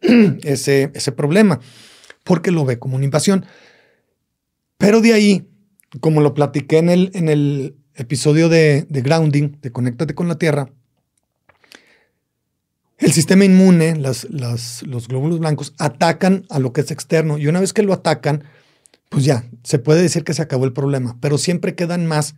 [0.00, 1.60] ese, ese problema,
[2.24, 3.44] porque lo ve como una invasión.
[4.78, 5.46] Pero de ahí,
[6.00, 10.38] como lo platiqué en el, en el episodio de, de grounding, de conéctate con la
[10.38, 10.68] tierra,
[12.98, 17.60] el sistema inmune, las, los glóbulos blancos, atacan a lo que es externo y una
[17.60, 18.44] vez que lo atacan,
[19.08, 22.36] pues ya, se puede decir que se acabó el problema, pero siempre quedan más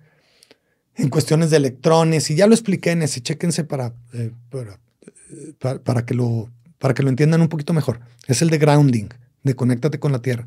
[0.96, 5.78] en cuestiones de electrones y ya lo expliqué en ese, chéquense para, eh, eh, para,
[5.78, 8.00] para, que lo, para que lo entiendan un poquito mejor.
[8.26, 9.08] Es el de grounding,
[9.42, 10.46] de conéctate con la Tierra.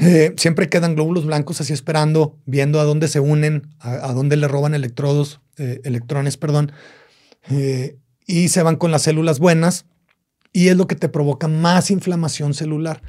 [0.00, 4.48] Eh, siempre quedan glóbulos blancos así esperando, viendo a dónde se unen, a, dónde le
[4.48, 6.72] roban electrodos, electrones, perdón
[8.30, 9.86] y se van con las células buenas
[10.52, 13.02] y es lo que te provoca más inflamación celular.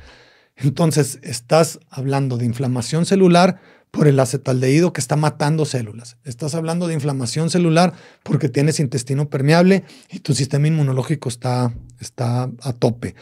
[0.56, 6.18] Entonces, estás hablando de inflamación celular por el acetaldehído que está matando células.
[6.24, 12.50] Estás hablando de inflamación celular porque tienes intestino permeable y tu sistema inmunológico está, está
[12.62, 13.14] a tope.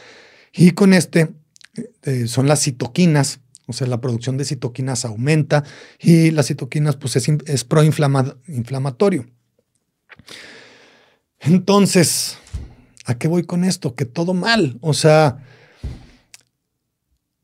[0.54, 1.34] Y con este
[2.04, 5.64] eh, son las citoquinas, o sea, la producción de citoquinas aumenta
[6.00, 9.28] y las citoquinas pues es, es proinflamatorio.
[11.40, 12.40] Entonces,
[13.06, 13.94] ¿a qué voy con esto?
[13.94, 14.80] Que todo mal.
[14.82, 15.46] O sea,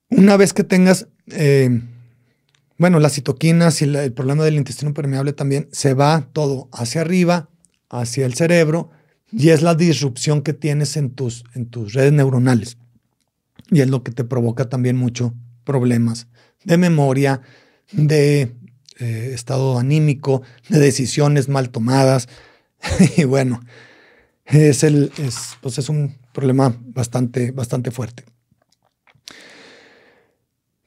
[0.10, 1.80] una vez que tengas, eh,
[2.80, 7.52] bueno, las citoquinas y el problema del intestino permeable también, se va todo hacia arriba,
[7.90, 8.90] hacia el cerebro,
[9.32, 12.80] y es la disrupción que tienes en tus, en tus redes neuronales.
[13.70, 15.36] Y es lo que te provoca también mucho
[15.66, 16.28] problemas
[16.64, 17.42] de memoria,
[17.92, 18.56] de
[19.00, 22.30] eh, estado anímico, de decisiones mal tomadas.
[23.18, 23.62] y bueno,
[24.46, 28.24] es, el, es, pues es un problema bastante, bastante fuerte.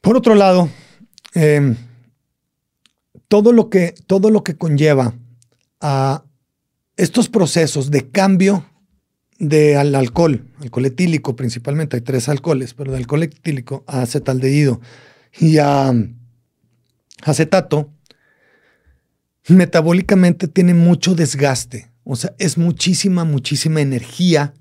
[0.01, 0.69] Por otro lado,
[1.33, 1.75] em,
[3.27, 5.13] todo, lo que, todo lo que conlleva
[5.81, 6.23] a
[6.95, 8.65] estos procesos de cambio
[9.39, 14.81] de al alcohol, alcohol etílico principalmente, hay tres alcoholes, pero de alcohol etílico a acetaldehído
[15.39, 15.93] y a
[17.23, 17.91] acetato,
[19.47, 21.89] metabólicamente tiene mucho desgaste.
[22.03, 24.53] O sea, es muchísima, muchísima energía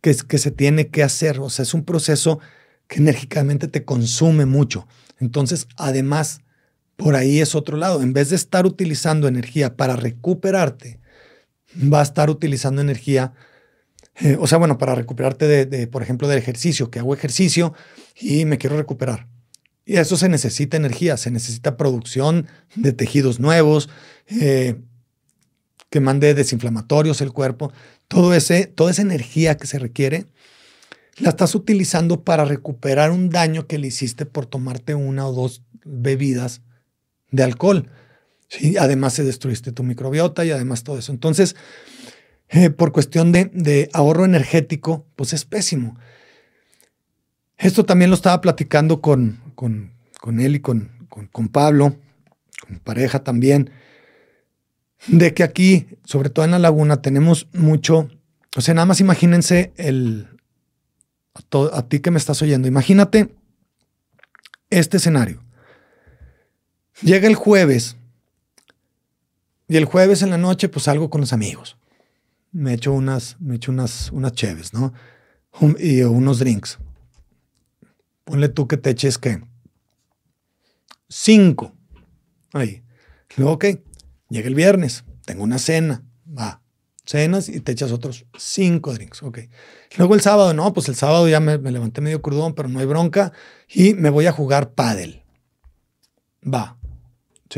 [0.00, 1.38] que, que se tiene que hacer.
[1.40, 2.40] O sea, es un proceso
[2.88, 4.86] que enérgicamente te consume mucho.
[5.18, 6.40] Entonces, además,
[6.96, 8.02] por ahí es otro lado.
[8.02, 11.00] En vez de estar utilizando energía para recuperarte,
[11.92, 13.32] va a estar utilizando energía,
[14.20, 17.74] eh, o sea, bueno, para recuperarte de, por ejemplo, del ejercicio, que hago ejercicio
[18.20, 19.26] y me quiero recuperar.
[19.84, 22.46] Y eso se necesita energía, se necesita producción
[22.76, 23.88] de tejidos nuevos,
[24.28, 24.76] eh,
[25.90, 27.72] que mande desinflamatorios el cuerpo,
[28.08, 30.26] todo ese, toda esa energía que se requiere,
[31.18, 35.62] la estás utilizando para recuperar un daño que le hiciste por tomarte una o dos
[35.84, 36.62] bebidas
[37.30, 37.90] de alcohol.
[38.48, 38.76] ¿sí?
[38.78, 41.12] Además, se destruiste tu microbiota y además todo eso.
[41.12, 41.56] Entonces,
[42.52, 45.96] eh, por cuestión de, ahorro energético, pues es pésimo.
[47.56, 49.40] Esto también lo estaba platicando con,
[50.38, 50.90] él y con,
[51.50, 51.96] Pablo,
[52.66, 53.70] con pareja también
[55.06, 58.10] de que aquí, sobre todo en la laguna, tenemos mucho,
[58.54, 60.28] o sea, nada más imagínense el,
[61.72, 63.34] a, ti que me estás oyendo, imagínate
[64.68, 65.42] este escenario.
[67.00, 67.96] Llega el jueves
[69.68, 71.78] y el jueves en la noche pues salgo con los amigos.
[72.52, 74.92] Me echo unas, me echo unas, unas cheves, ¿no?
[75.78, 76.78] y unos drinks.
[78.24, 79.42] Ponle tú que te eches que
[81.08, 81.74] cinco.
[82.52, 82.82] Ahí.
[83.36, 83.64] Luego, ok,
[84.32, 86.62] Llega el viernes, tengo una cena, va,
[87.04, 89.40] cenas y te echas otros cinco drinks, ok.
[89.98, 92.86] Luego el sábado, no, pues el sábado ya me, levanté medio crudón, pero no hay
[92.86, 93.34] bronca
[93.68, 95.22] y me voy a jugar pádel.
[96.42, 96.78] Va,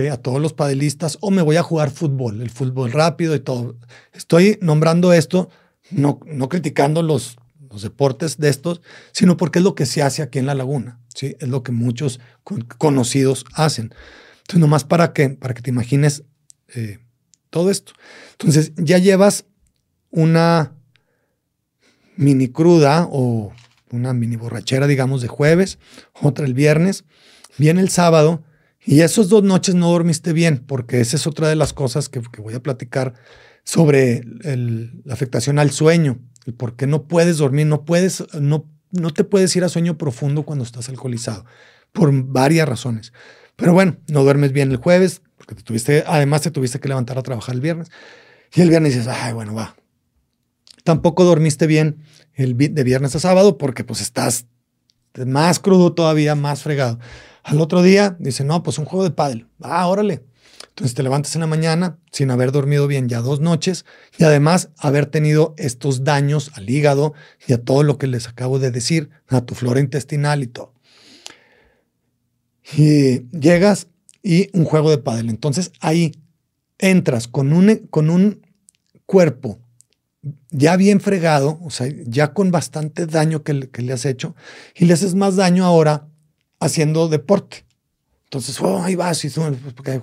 [0.02, 3.76] a todos los padelistas, o me voy a jugar fútbol, el fútbol rápido y todo.
[4.12, 5.50] Estoy nombrando esto,
[5.90, 7.36] no, no criticando los,
[7.70, 11.00] los deportes de estos, sino porque es lo que se hace aquí en la laguna,
[11.14, 11.36] ¿sí?
[11.38, 12.20] es lo que muchos
[12.78, 13.94] conocidos hacen.
[14.38, 16.24] Entonces, nomás para que, para que te imagines
[16.74, 16.98] eh,
[17.50, 17.92] todo esto.
[18.32, 19.44] Entonces ya llevas
[20.10, 20.72] una
[22.16, 23.52] mini cruda o
[23.90, 25.78] una mini borrachera, digamos, de jueves,
[26.20, 27.04] otra el viernes,
[27.58, 28.42] viene el sábado
[28.84, 32.20] y esas dos noches no dormiste bien, porque esa es otra de las cosas que,
[32.38, 33.14] voy a platicar
[33.64, 39.54] sobre la afectación al sueño, el no puedes dormir, no puedes, no, no te puedes
[39.56, 41.46] ir a sueño profundo cuando estás alcoholizado,
[41.92, 43.12] por varias razones.
[43.56, 47.18] Pero bueno, no duermes bien el jueves, porque te tuviste, además te tuviste que levantar
[47.18, 47.90] a trabajar el viernes.
[48.54, 49.76] Y el viernes dices, ay, bueno, va.
[50.84, 52.04] Tampoco dormiste bien
[52.34, 54.46] el, de viernes a sábado porque pues estás
[55.24, 56.98] más crudo todavía, más fregado.
[57.44, 59.46] Al otro día dice, no, pues un juego de pádel.
[59.60, 60.24] Ah, órale.
[60.68, 63.84] Entonces te levantas en la mañana sin haber dormido bien ya dos noches
[64.18, 67.14] y además haber tenido estos daños al hígado
[67.46, 70.72] y a todo lo que les acabo de decir, a tu flora intestinal y todo.
[72.76, 73.88] Y llegas
[74.22, 75.28] y un juego de pádel.
[75.28, 76.12] Entonces ahí
[76.78, 78.44] entras con un, con un
[79.06, 79.60] cuerpo
[80.50, 84.34] ya bien fregado, o sea, ya con bastante daño que le, has hecho,
[84.74, 86.08] y le haces más daño ahora
[86.64, 87.64] haciendo deporte.
[88.34, 89.30] Entonces, oh, ahí vas, y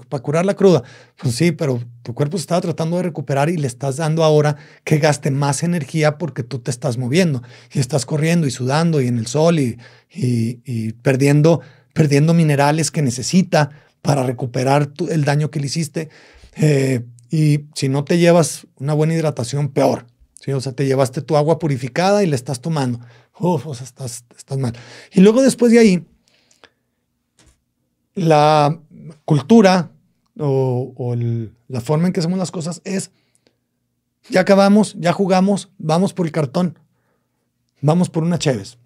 [0.07, 0.83] para curar la cruda.
[1.21, 4.55] Pues sí, pero tu cuerpo se estaba tratando de recuperar y le estás dando ahora
[4.85, 7.43] que gaste más energía porque tú te estás moviendo
[7.73, 9.77] y estás corriendo y sudando y en el sol y,
[10.09, 11.59] y, perdiendo,
[11.93, 16.07] perdiendo minerales que necesita para recuperar el daño que le hiciste.
[16.55, 20.07] Eh, y si no te llevas una buena hidratación, peor.
[20.39, 20.53] ¿sí?
[20.53, 23.01] O sea, te llevaste tu agua purificada y la estás tomando.
[23.37, 24.73] Uf, o sea, estás, estás mal.
[25.11, 26.05] Y luego después de ahí,
[28.21, 28.79] la
[29.25, 29.91] cultura
[30.37, 31.15] o,
[31.67, 33.11] la forma en que hacemos las cosas es,
[34.29, 36.77] ya acabamos, ya jugamos, vamos por el cartón,
[37.81, 38.77] vamos por una Cheves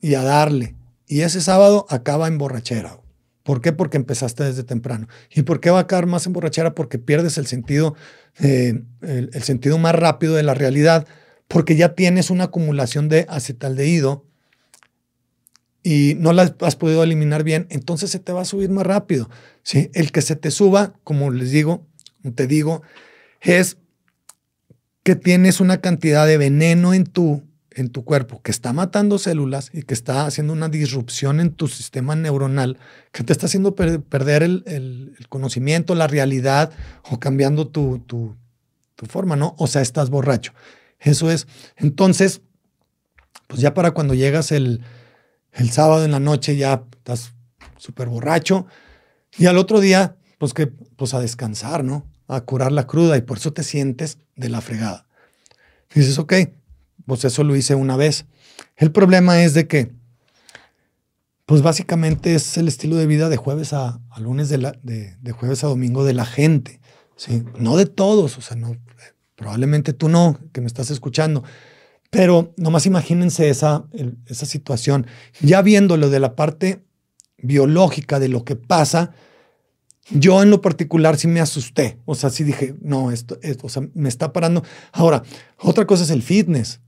[0.00, 0.76] y a darle.
[1.06, 2.98] Y ese sábado acaba en borrachera.
[3.42, 3.72] ¿Por qué?
[3.72, 5.06] Porque empezaste desde temprano.
[5.30, 6.74] ¿Y por qué va a acabar más en borrachera?
[6.74, 7.94] Porque pierdes el sentido,
[8.40, 11.06] eh, el, sentido más rápido de la realidad,
[11.46, 14.24] porque ya tienes una acumulación de acetaldehído
[15.84, 19.28] y no la has podido eliminar bien, entonces se te va a subir más rápido.
[19.62, 19.90] ¿sí?
[19.92, 21.86] El que se te suba, como les digo,
[22.34, 22.82] te digo,
[23.42, 23.76] es
[25.02, 27.44] que tienes una cantidad de veneno en tu
[27.76, 31.66] en tu cuerpo que está matando células y que está haciendo una disrupción en tu
[31.66, 32.78] sistema neuronal,
[33.10, 36.70] que te está haciendo perder el, conocimiento, la realidad
[37.10, 38.36] o cambiando tu, tu,
[39.08, 39.56] forma, ¿no?
[39.58, 40.52] O sea, estás borracho.
[41.00, 41.48] Eso es.
[41.76, 42.42] Entonces,
[43.48, 44.80] pues ya para cuando llegas el,
[45.54, 47.32] el sábado en la noche ya estás
[47.78, 48.66] súper borracho
[49.38, 52.06] y al otro día, pues que, pues a descansar, ¿no?
[52.28, 55.06] A curar la cruda y por eso te sientes de la fregada.
[55.94, 56.34] dices, ok,
[57.06, 58.26] pues eso lo hice una vez.
[58.76, 59.92] El problema es de que,
[61.46, 65.62] pues básicamente es el estilo de vida de jueves a, lunes, de, la, de, jueves
[65.62, 66.80] a domingo de la gente,
[67.16, 67.44] ¿sí?
[67.58, 68.76] No de todos, o sea, no,
[69.36, 71.44] probablemente tú no, que me estás escuchando,
[72.14, 73.86] pero nomás imagínense esa,
[74.26, 75.08] esa situación.
[75.40, 76.84] Ya viéndolo de la parte
[77.38, 79.10] biológica de lo que pasa,
[80.10, 81.98] yo en lo particular sí me asusté.
[82.04, 84.62] O sea, sí dije, no, esto o sea, me está parando.
[84.92, 85.24] Ahora,
[85.58, 86.78] otra cosa es el fitness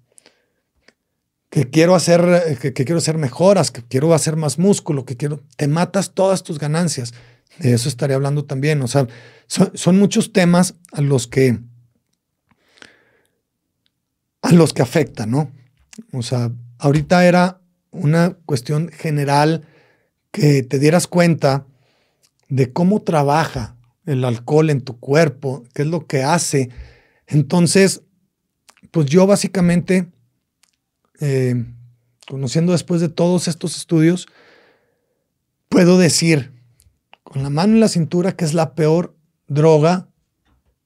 [1.51, 5.67] que quiero hacer, que, quiero hacer mejoras, que quiero hacer más músculo, que quiero, te
[5.67, 7.15] matas todas tus ganancias.
[7.59, 8.81] De eso estaré hablando también.
[8.81, 9.09] O sea,
[9.49, 11.59] son, muchos temas a los que
[14.47, 15.51] a los que afectan, ¿no?
[16.13, 19.67] O sea, ahorita era una cuestión general
[20.31, 21.67] que te dieras cuenta
[22.49, 26.71] de cómo trabaja el alcohol en tu cuerpo, qué es lo que hace.
[27.27, 28.03] Entonces,
[28.93, 30.07] pues yo básicamente
[31.21, 31.65] eh,
[32.29, 34.29] conociendo después de todos estos estudios,
[35.69, 36.53] puedo decir
[37.25, 39.17] con la mano en la cintura que es la peor
[39.49, 40.09] droga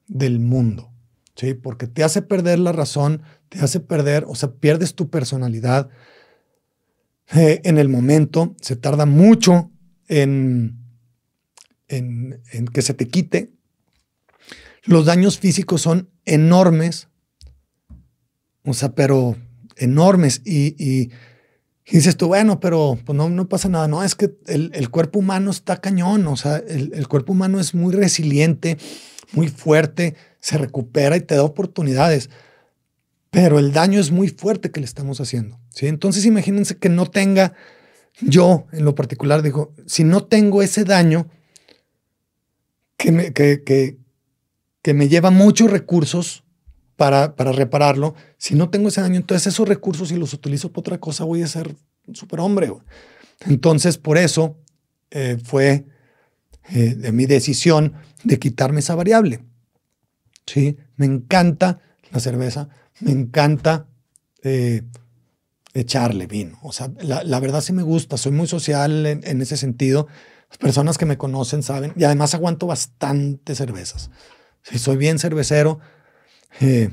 [0.06, 0.89] del mundo,
[1.34, 1.54] ¿sí?
[1.54, 5.90] Porque te hace perder la razón, te hace perder, o sea, pierdes tu personalidad
[7.34, 9.70] eh, en el momento, se tarda mucho
[10.08, 10.80] en,
[11.88, 13.52] en, que se te quite.
[14.84, 17.08] Los daños físicos son enormes,
[18.64, 19.36] o sea, pero
[19.76, 21.10] enormes y,
[21.90, 23.88] dices tú, bueno, pero pues no, no pasa nada.
[23.88, 27.94] No, es que el, cuerpo humano está cañón, o sea, el, cuerpo humano es muy
[27.94, 28.78] resiliente,
[29.32, 32.30] muy fuerte, se recupera y te da oportunidades,
[33.30, 35.60] pero el daño es muy fuerte que le estamos haciendo.
[35.70, 35.86] ¿sí?
[35.86, 37.54] Entonces imagínense que no tenga,
[38.20, 41.28] yo en lo particular digo, si no tengo ese daño
[42.96, 43.98] que me, que, que,
[44.82, 46.44] que me lleva muchos recursos,
[47.00, 48.14] para, para repararlo.
[48.36, 51.42] Si no tengo ese daño, entonces esos recursos, si los utilizo para otra cosa, voy
[51.42, 51.74] a ser
[52.06, 52.70] un superhombre.
[53.46, 54.58] Entonces, por eso
[55.10, 55.86] eh, fue
[56.68, 59.40] eh, de mi decisión de quitarme esa variable.
[60.46, 60.76] ¿Sí?
[60.96, 61.80] Me encanta
[62.10, 62.68] la cerveza,
[63.00, 63.86] me encanta
[64.42, 64.82] eh,
[65.74, 66.58] echarle vino.
[66.62, 70.08] O sea, la, verdad sí me gusta, soy muy social en, ese sentido.
[70.48, 74.10] Las personas que me conocen saben, y además aguanto bastante cervezas.
[74.62, 75.78] Sí, soy bien cervecero.
[76.60, 76.90] Eh,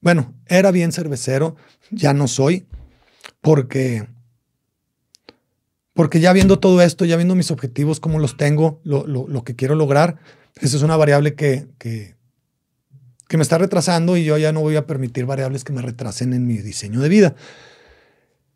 [0.00, 1.56] bueno, era bien cervecero,
[1.90, 2.66] ya no soy,
[3.40, 4.06] porque,
[5.94, 9.74] porque ya viendo todo esto, ya viendo mis objetivos, cómo los tengo, lo, que quiero
[9.74, 10.18] lograr,
[10.60, 12.16] esa es una variable que, que,
[13.36, 16.46] me está retrasando y yo ya no voy a permitir variables que me retrasen en
[16.46, 17.34] mi diseño de vida.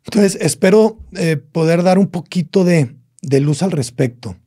[0.05, 4.37] Entonces, espero eh, poder dar un poquito de, de luz al respecto.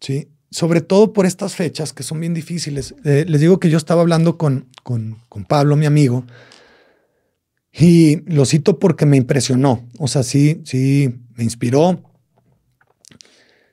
[0.00, 0.28] ¿sí?
[0.54, 2.94] sobre todo por estas fechas que son bien difíciles.
[3.04, 6.24] Eh, les digo que yo estaba hablando con, con, Pablo, mi amigo,
[7.72, 9.84] y lo cito porque me impresionó.
[9.98, 12.00] O sea, sí, sí, me inspiró.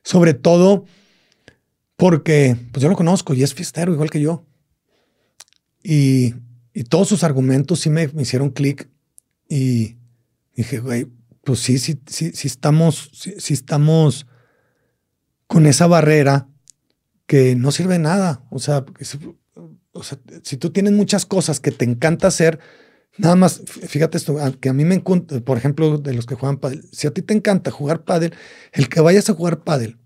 [0.03, 0.85] Sobre todo
[2.01, 4.43] porque pues yo lo conozco y es fiestero igual que yo.
[5.83, 6.33] Y,
[6.73, 8.89] y todos sus argumentos sí me, me hicieron clic
[9.47, 9.97] y
[10.55, 11.05] dije, güey,
[11.43, 14.25] pues sí, sí, sí, sí estamos, sí, estamos
[15.45, 16.47] con esa barrera
[17.27, 18.47] que no sirve de nada.
[18.49, 18.83] O sea,
[19.91, 22.57] o sea, si tú tienes muchas cosas que te encanta hacer,
[23.19, 26.57] nada más, fíjate esto, que a mí me encanta, por ejemplo, de los que juegan
[26.57, 28.33] pádel, si a ti te encanta jugar pádel,
[28.71, 30.00] el que vayas a jugar pádel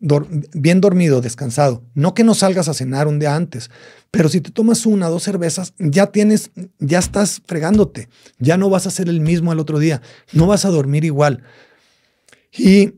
[0.00, 3.70] bien dormido, descansado, no que no salgas a cenar un día antes,
[4.10, 8.86] pero si te tomas una, dos cervezas, ya tienes, ya estás fregándote, ya no vas
[8.86, 10.00] a ser el mismo al otro día,
[10.32, 11.42] no vas a dormir igual.
[12.56, 12.94] Y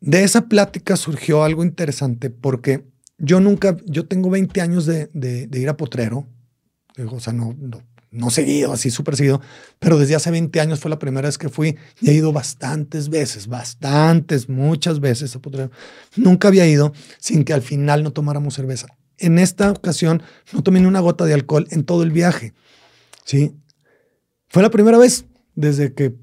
[0.00, 2.84] de esa plática surgió algo interesante porque
[3.18, 6.28] yo nunca, yo tengo 20 años de, ir a Potrero,
[7.10, 7.56] o sea, no,
[8.30, 9.40] seguido, así súper seguido,
[9.78, 13.08] pero desde hace 20 años fue la primera vez que fui y he ido bastantes
[13.08, 15.70] veces, bastantes, muchas veces a Potrero.
[16.16, 18.86] Nunca había ido sin que al final no tomáramos cerveza.
[19.18, 22.52] En esta ocasión no tomé ni una gota de alcohol en todo el viaje.
[23.24, 23.54] ¿sí?
[24.48, 26.14] Fue la primera vez desde que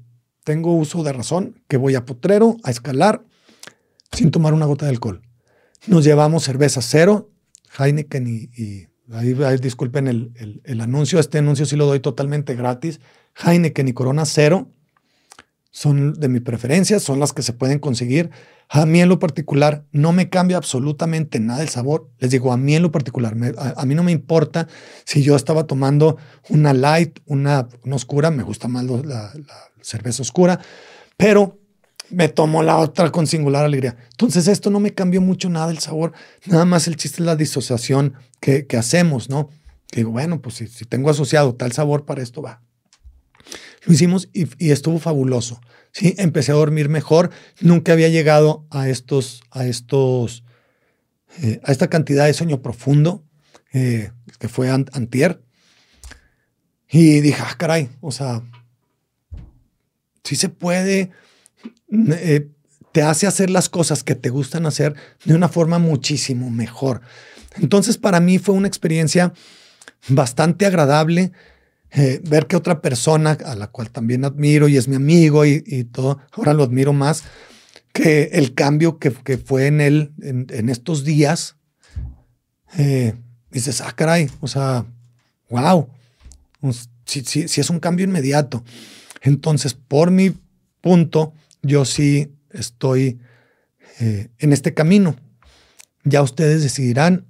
[0.44, 3.24] tengo uso de razón que voy a Potrero a escalar
[4.12, 5.22] sin tomar una gota de alcohol.
[5.86, 7.30] Nos llevamos cerveza cero,
[7.78, 13.00] Heineken y, ahí, disculpen el, el, anuncio, este anuncio sí lo doy totalmente gratis.
[13.44, 14.70] Heineken y Corona cero
[15.70, 18.30] son de mi preferencia, son las que se pueden conseguir.
[18.68, 22.10] A mí en lo particular no me cambia absolutamente nada el sabor.
[22.18, 24.68] Les digo, a mí en lo particular, a, mí no me importa
[25.04, 26.16] si yo estaba tomando
[26.48, 29.32] una light, una, oscura, me gusta más la, la
[29.80, 30.60] cerveza oscura,
[31.16, 31.61] pero
[32.12, 33.96] me tomo la otra con singular alegría.
[34.10, 36.12] Entonces esto no me cambió mucho nada el sabor,
[36.46, 39.48] nada más el chiste es la disociación que, hacemos, ¿no?
[39.90, 42.62] Que digo, bueno, pues si, tengo asociado tal sabor para esto, va.
[43.84, 45.60] Lo hicimos y, estuvo fabuloso.
[45.92, 47.30] Sí, empecé a dormir mejor.
[47.60, 50.44] Nunca había llegado a estos, a estos,
[51.42, 53.24] eh, a esta cantidad de sueño profundo
[53.72, 55.42] eh, que fue antier.
[56.90, 58.42] Y dije, ah, caray, o sea,
[60.24, 61.10] sí se puede
[61.90, 62.48] eh,
[62.92, 64.94] te hace hacer las cosas que te gustan hacer
[65.24, 67.00] de una forma muchísimo mejor.
[67.56, 69.32] Entonces, para mí fue una experiencia
[70.08, 71.32] bastante agradable
[71.94, 75.84] eh, ver que otra persona, a la cual también admiro y es mi amigo y,
[75.92, 77.24] todo, ahora lo admiro más,
[77.92, 81.56] que el cambio que, fue en él en, estos días,
[82.78, 83.14] eh,
[83.50, 84.86] dices, ah, caray, o sea,
[85.50, 85.90] wow,
[87.04, 88.64] si, si es un cambio inmediato.
[89.20, 90.34] Entonces, por mi
[90.80, 93.20] punto, yo sí estoy
[94.00, 95.16] eh, en este camino.
[96.04, 97.26] Ya ustedes decidirán,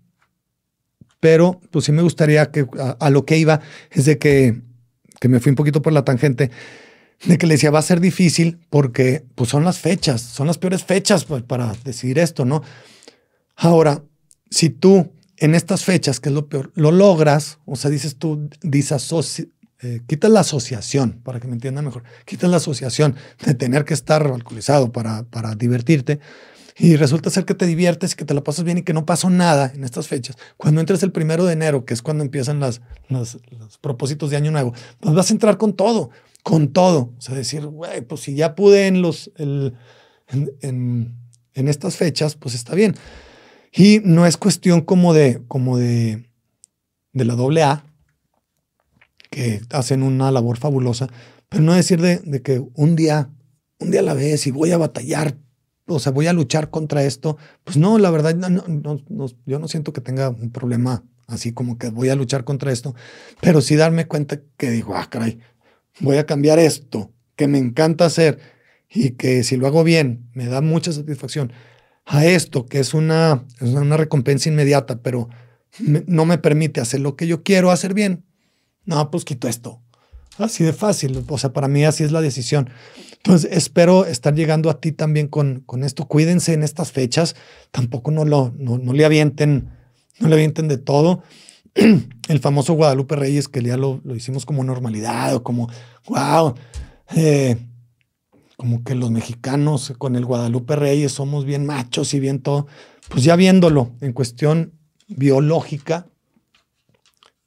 [1.20, 2.66] pero pues sí me gustaría que
[2.99, 3.61] a, lo que iba
[3.91, 4.62] es de que,
[5.20, 6.51] que, me fui un poquito por la tangente,
[7.24, 10.59] de que le decía va a ser difícil porque pues son las fechas, son las
[10.59, 12.62] peores fechas pues, para decidir esto, ¿no?
[13.57, 14.03] Ahora,
[14.51, 18.49] si tú en estas fechas, que es lo peor, lo logras, o sea, dices tú,
[18.62, 19.53] disasoci
[19.83, 23.95] eh, quitas la asociación, para que me entiendan mejor, quitas la asociación de tener que
[23.95, 26.20] estar alcoholizado para, para divertirte
[26.78, 29.28] y resulta ser que te diviertes que te la pasas bien y que no pasó
[29.28, 30.37] nada en estas fechas.
[30.57, 33.39] Cuando entres el primero de enero, que es cuando empiezan las, los
[33.80, 36.11] propósitos de año nuevo, pues vas a entrar con todo,
[36.43, 37.12] con todo.
[37.18, 39.74] O sea, decir, güey, pues si ya pude en, los, el,
[40.28, 41.14] en,
[41.55, 42.95] en, estas fechas, pues está bien.
[43.72, 46.24] Y no es cuestión como de, como de,
[47.12, 47.85] de la doble A,
[49.33, 51.09] que hacen una labor fabulosa,
[51.49, 53.30] pero no decir de, que un día,
[53.78, 55.39] un día a la vez y voy a batallar,
[55.87, 57.39] o sea, voy a luchar contra esto.
[57.64, 59.01] Pues no, la verdad, no,
[59.47, 62.95] yo no siento que tenga un problema así como que voy a luchar contra esto,
[63.41, 65.41] pero sí darme cuenta que digo, ah, caray,
[66.01, 68.39] voy a cambiar esto, que me encanta hacer
[68.91, 71.55] y que si lo hago bien me da mucha satisfacción,
[72.05, 75.30] a esto que es una, es una recompensa inmediata, pero
[76.07, 78.26] no me permite hacer lo que yo quiero hacer bien,
[78.85, 79.80] no, pues quito esto.
[80.39, 81.24] Así de fácil.
[81.28, 82.70] O sea, para mí así es la decisión.
[83.16, 86.07] Entonces, espero estar llegando a ti también con, con esto.
[86.07, 87.37] Cuídense en estas fechas.
[87.70, 89.70] Tampoco no, lo, no, le avienten,
[90.18, 91.22] no le avienten de todo.
[91.74, 95.68] El famoso Guadalupe Reyes, que ya lo, lo hicimos como normalidad o como,
[96.09, 96.55] wow,
[97.14, 97.57] eh,
[98.57, 102.66] como que los mexicanos con el Guadalupe Reyes somos bien machos y bien todo.
[103.09, 104.72] Pues ya viéndolo en cuestión
[105.09, 106.07] biológica,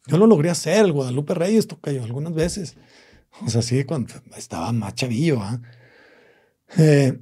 [0.07, 2.75] yo lo logré hacer, el Guadalupe Reyes, tocayo, algunas veces.
[3.45, 5.41] O sea, sí, cuando estaba más chavillo.
[5.41, 5.59] ¿ah?
[6.77, 7.19] Eh,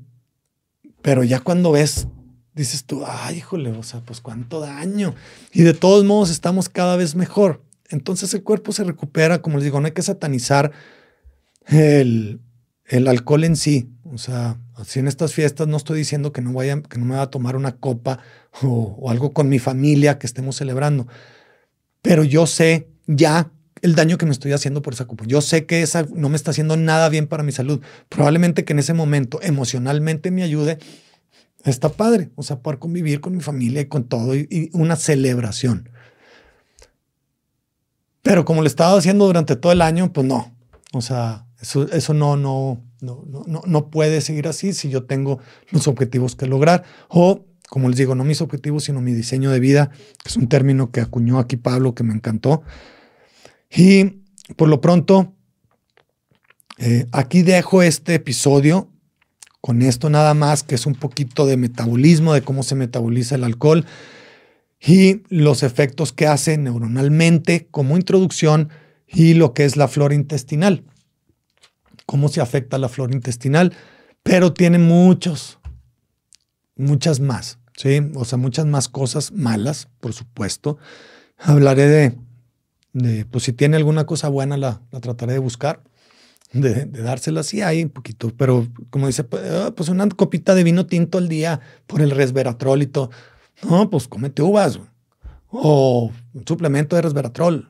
[1.02, 2.08] pero ya cuando ves,
[2.54, 5.16] dices tú, ay, híjole, o sea, pues cuánto daño.
[5.52, 7.64] Y de todos modos estamos cada vez mejor.
[7.90, 10.72] Entonces el cuerpo se recupera, como les digo, no hay que satanizar
[11.68, 12.42] el,
[12.86, 13.90] el alcohol en sí.
[14.12, 17.12] O sea, así en estas fiestas no estoy diciendo que no vaya, que no me
[17.12, 18.20] vaya a tomar una copa
[18.62, 21.08] o algo con mi familia que estemos celebrando.
[22.04, 23.52] Pero yo sé ya
[23.82, 25.24] el daño que me estoy haciendo por esa copa.
[25.26, 27.82] Yo sé que esa no me está haciendo nada bien para mi salud.
[28.10, 30.78] Probablemente que en ese momento emocionalmente me ayude.
[31.64, 32.30] Está padre.
[32.36, 35.90] O sea, poder convivir con mi familia y con todo y, y una celebración.
[38.22, 40.56] Pero como lo estaba haciendo durante todo el año, pues no.
[40.94, 45.40] O sea, eso, eso no, no, no, no, no puede seguir así si yo tengo
[45.72, 46.84] los objetivos que lograr.
[47.10, 49.90] O, como les digo, no mis objetivos, sino mi diseño de vida,
[50.24, 52.64] que es un término que acuñó aquí Pablo, que me encantó.
[53.70, 54.24] Y
[54.56, 55.34] por lo pronto,
[56.78, 58.90] eh, aquí dejo este episodio
[59.62, 63.46] con esto nada más, que es un poquito de metabolismo, de cómo se metaboliza el
[63.46, 63.86] alcohol
[64.86, 68.70] y los efectos que hace neuronalmente como introducción
[69.08, 70.84] y lo que es la flora intestinal.
[72.06, 73.74] Cómo se afecta la flora intestinal,
[74.22, 75.60] pero tiene muchos,
[76.76, 78.00] muchas más, ¿sí?
[78.16, 80.78] O sea, muchas más cosas malas, por supuesto.
[81.38, 82.18] Hablaré
[82.94, 85.84] de, pues si tiene alguna cosa buena, la, la trataré de buscar,
[86.54, 91.18] de, dársela, sí hay un poquito, pero como dice, pues una copita de vino tinto
[91.18, 93.10] al día por el resveratrol y todo.
[93.68, 94.80] No, pues cómete uvas
[95.50, 97.70] o un suplemento de resveratrol.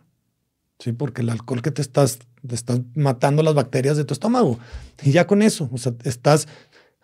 [0.80, 4.60] Sí, porque el alcohol que te estás, te estás matando las bacterias de tu estómago.
[5.02, 6.48] Y ya con eso, o sea, estás,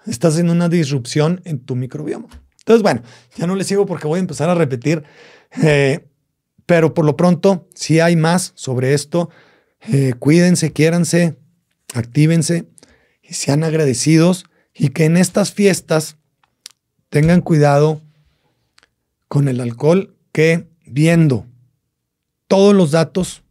[0.05, 2.27] estás en una disrupción en tu microbioma.
[2.59, 3.01] Entonces, bueno,
[3.35, 5.03] ya no le sigo porque voy a empezar a repetir.
[5.63, 6.07] Eh,
[6.65, 9.29] pero por lo pronto, si hay más sobre esto,
[9.91, 11.35] eh, cuídense, quiéranse,
[11.95, 12.67] actívense
[13.23, 14.45] y sean agradecidos
[14.75, 16.17] y que en estas fiestas
[17.09, 18.01] tengan cuidado
[19.27, 21.47] con el alcohol que viendo
[22.47, 23.43] todos los datos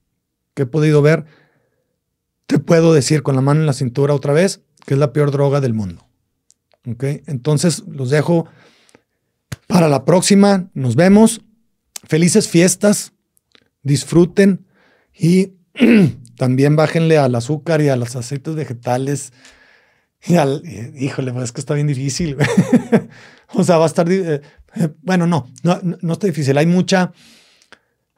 [0.54, 1.24] que he podido ver,
[2.46, 5.30] te puedo decir con la mano en la cintura otra vez que es la peor
[5.30, 6.07] droga del mundo.
[6.86, 7.04] ¿Ok?
[7.26, 8.46] Entonces los dejo
[9.66, 10.70] para la próxima.
[10.74, 11.42] Nos vemos.
[12.04, 13.12] Felices fiestas.
[13.82, 14.66] Disfruten
[15.18, 15.54] y
[16.36, 19.32] también bájenle al azúcar y a los aceites vegetales.
[20.24, 20.62] Y al,
[20.96, 22.36] híjole, pues es que está bien difícil.
[23.54, 24.10] o sea, va a estar.
[24.10, 24.40] Eh,
[25.02, 26.58] bueno, no, no, no está difícil.
[26.58, 27.12] Hay mucha,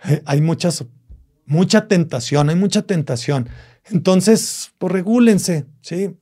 [0.05, 0.85] eh, hay muchas,
[1.47, 3.49] mucha tentación, hay mucha tentación.
[3.91, 6.17] Entonces, pues regúlense, ¿sí?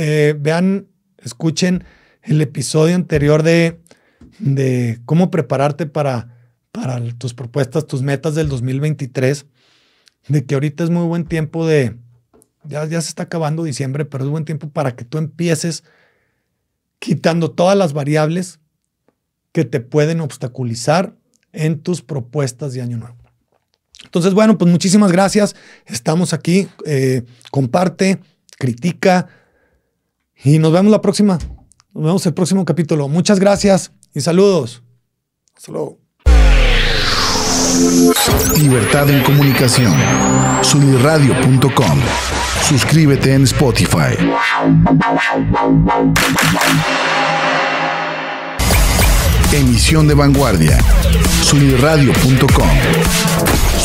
[0.00, 0.86] Eh, vean,
[1.18, 1.82] escuchen
[2.22, 3.80] el episodio anterior de,
[4.38, 6.36] de cómo prepararte para,
[6.70, 9.46] para tus propuestas, tus metas del 2023,
[10.28, 11.96] de que ahorita es muy buen tiempo de,
[12.62, 15.82] ya, ya se está acabando diciembre, pero es buen tiempo para que tú empieces
[17.00, 18.60] quitando todas las variables
[19.50, 21.16] que te pueden obstaculizar
[21.52, 23.16] en tus propuestas de año nuevo.
[24.04, 25.56] Entonces, bueno, pues muchísimas gracias.
[25.86, 26.68] Estamos aquí.
[26.86, 28.20] Eh, comparte,
[28.58, 29.28] critica
[30.44, 31.38] y nos vemos la próxima.
[31.94, 33.08] Nos vemos el próximo capítulo.
[33.08, 34.82] Muchas gracias y saludos.
[35.56, 35.98] Hasta luego.
[38.58, 39.92] Libertad en comunicación.
[40.62, 41.98] Sunirradio.com.
[42.62, 44.16] Suscríbete en Spotify.
[49.52, 50.78] Emisión de vanguardia.
[51.42, 52.68] Sunirradio.com.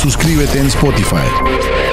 [0.01, 1.92] Suscríbete en Spotify.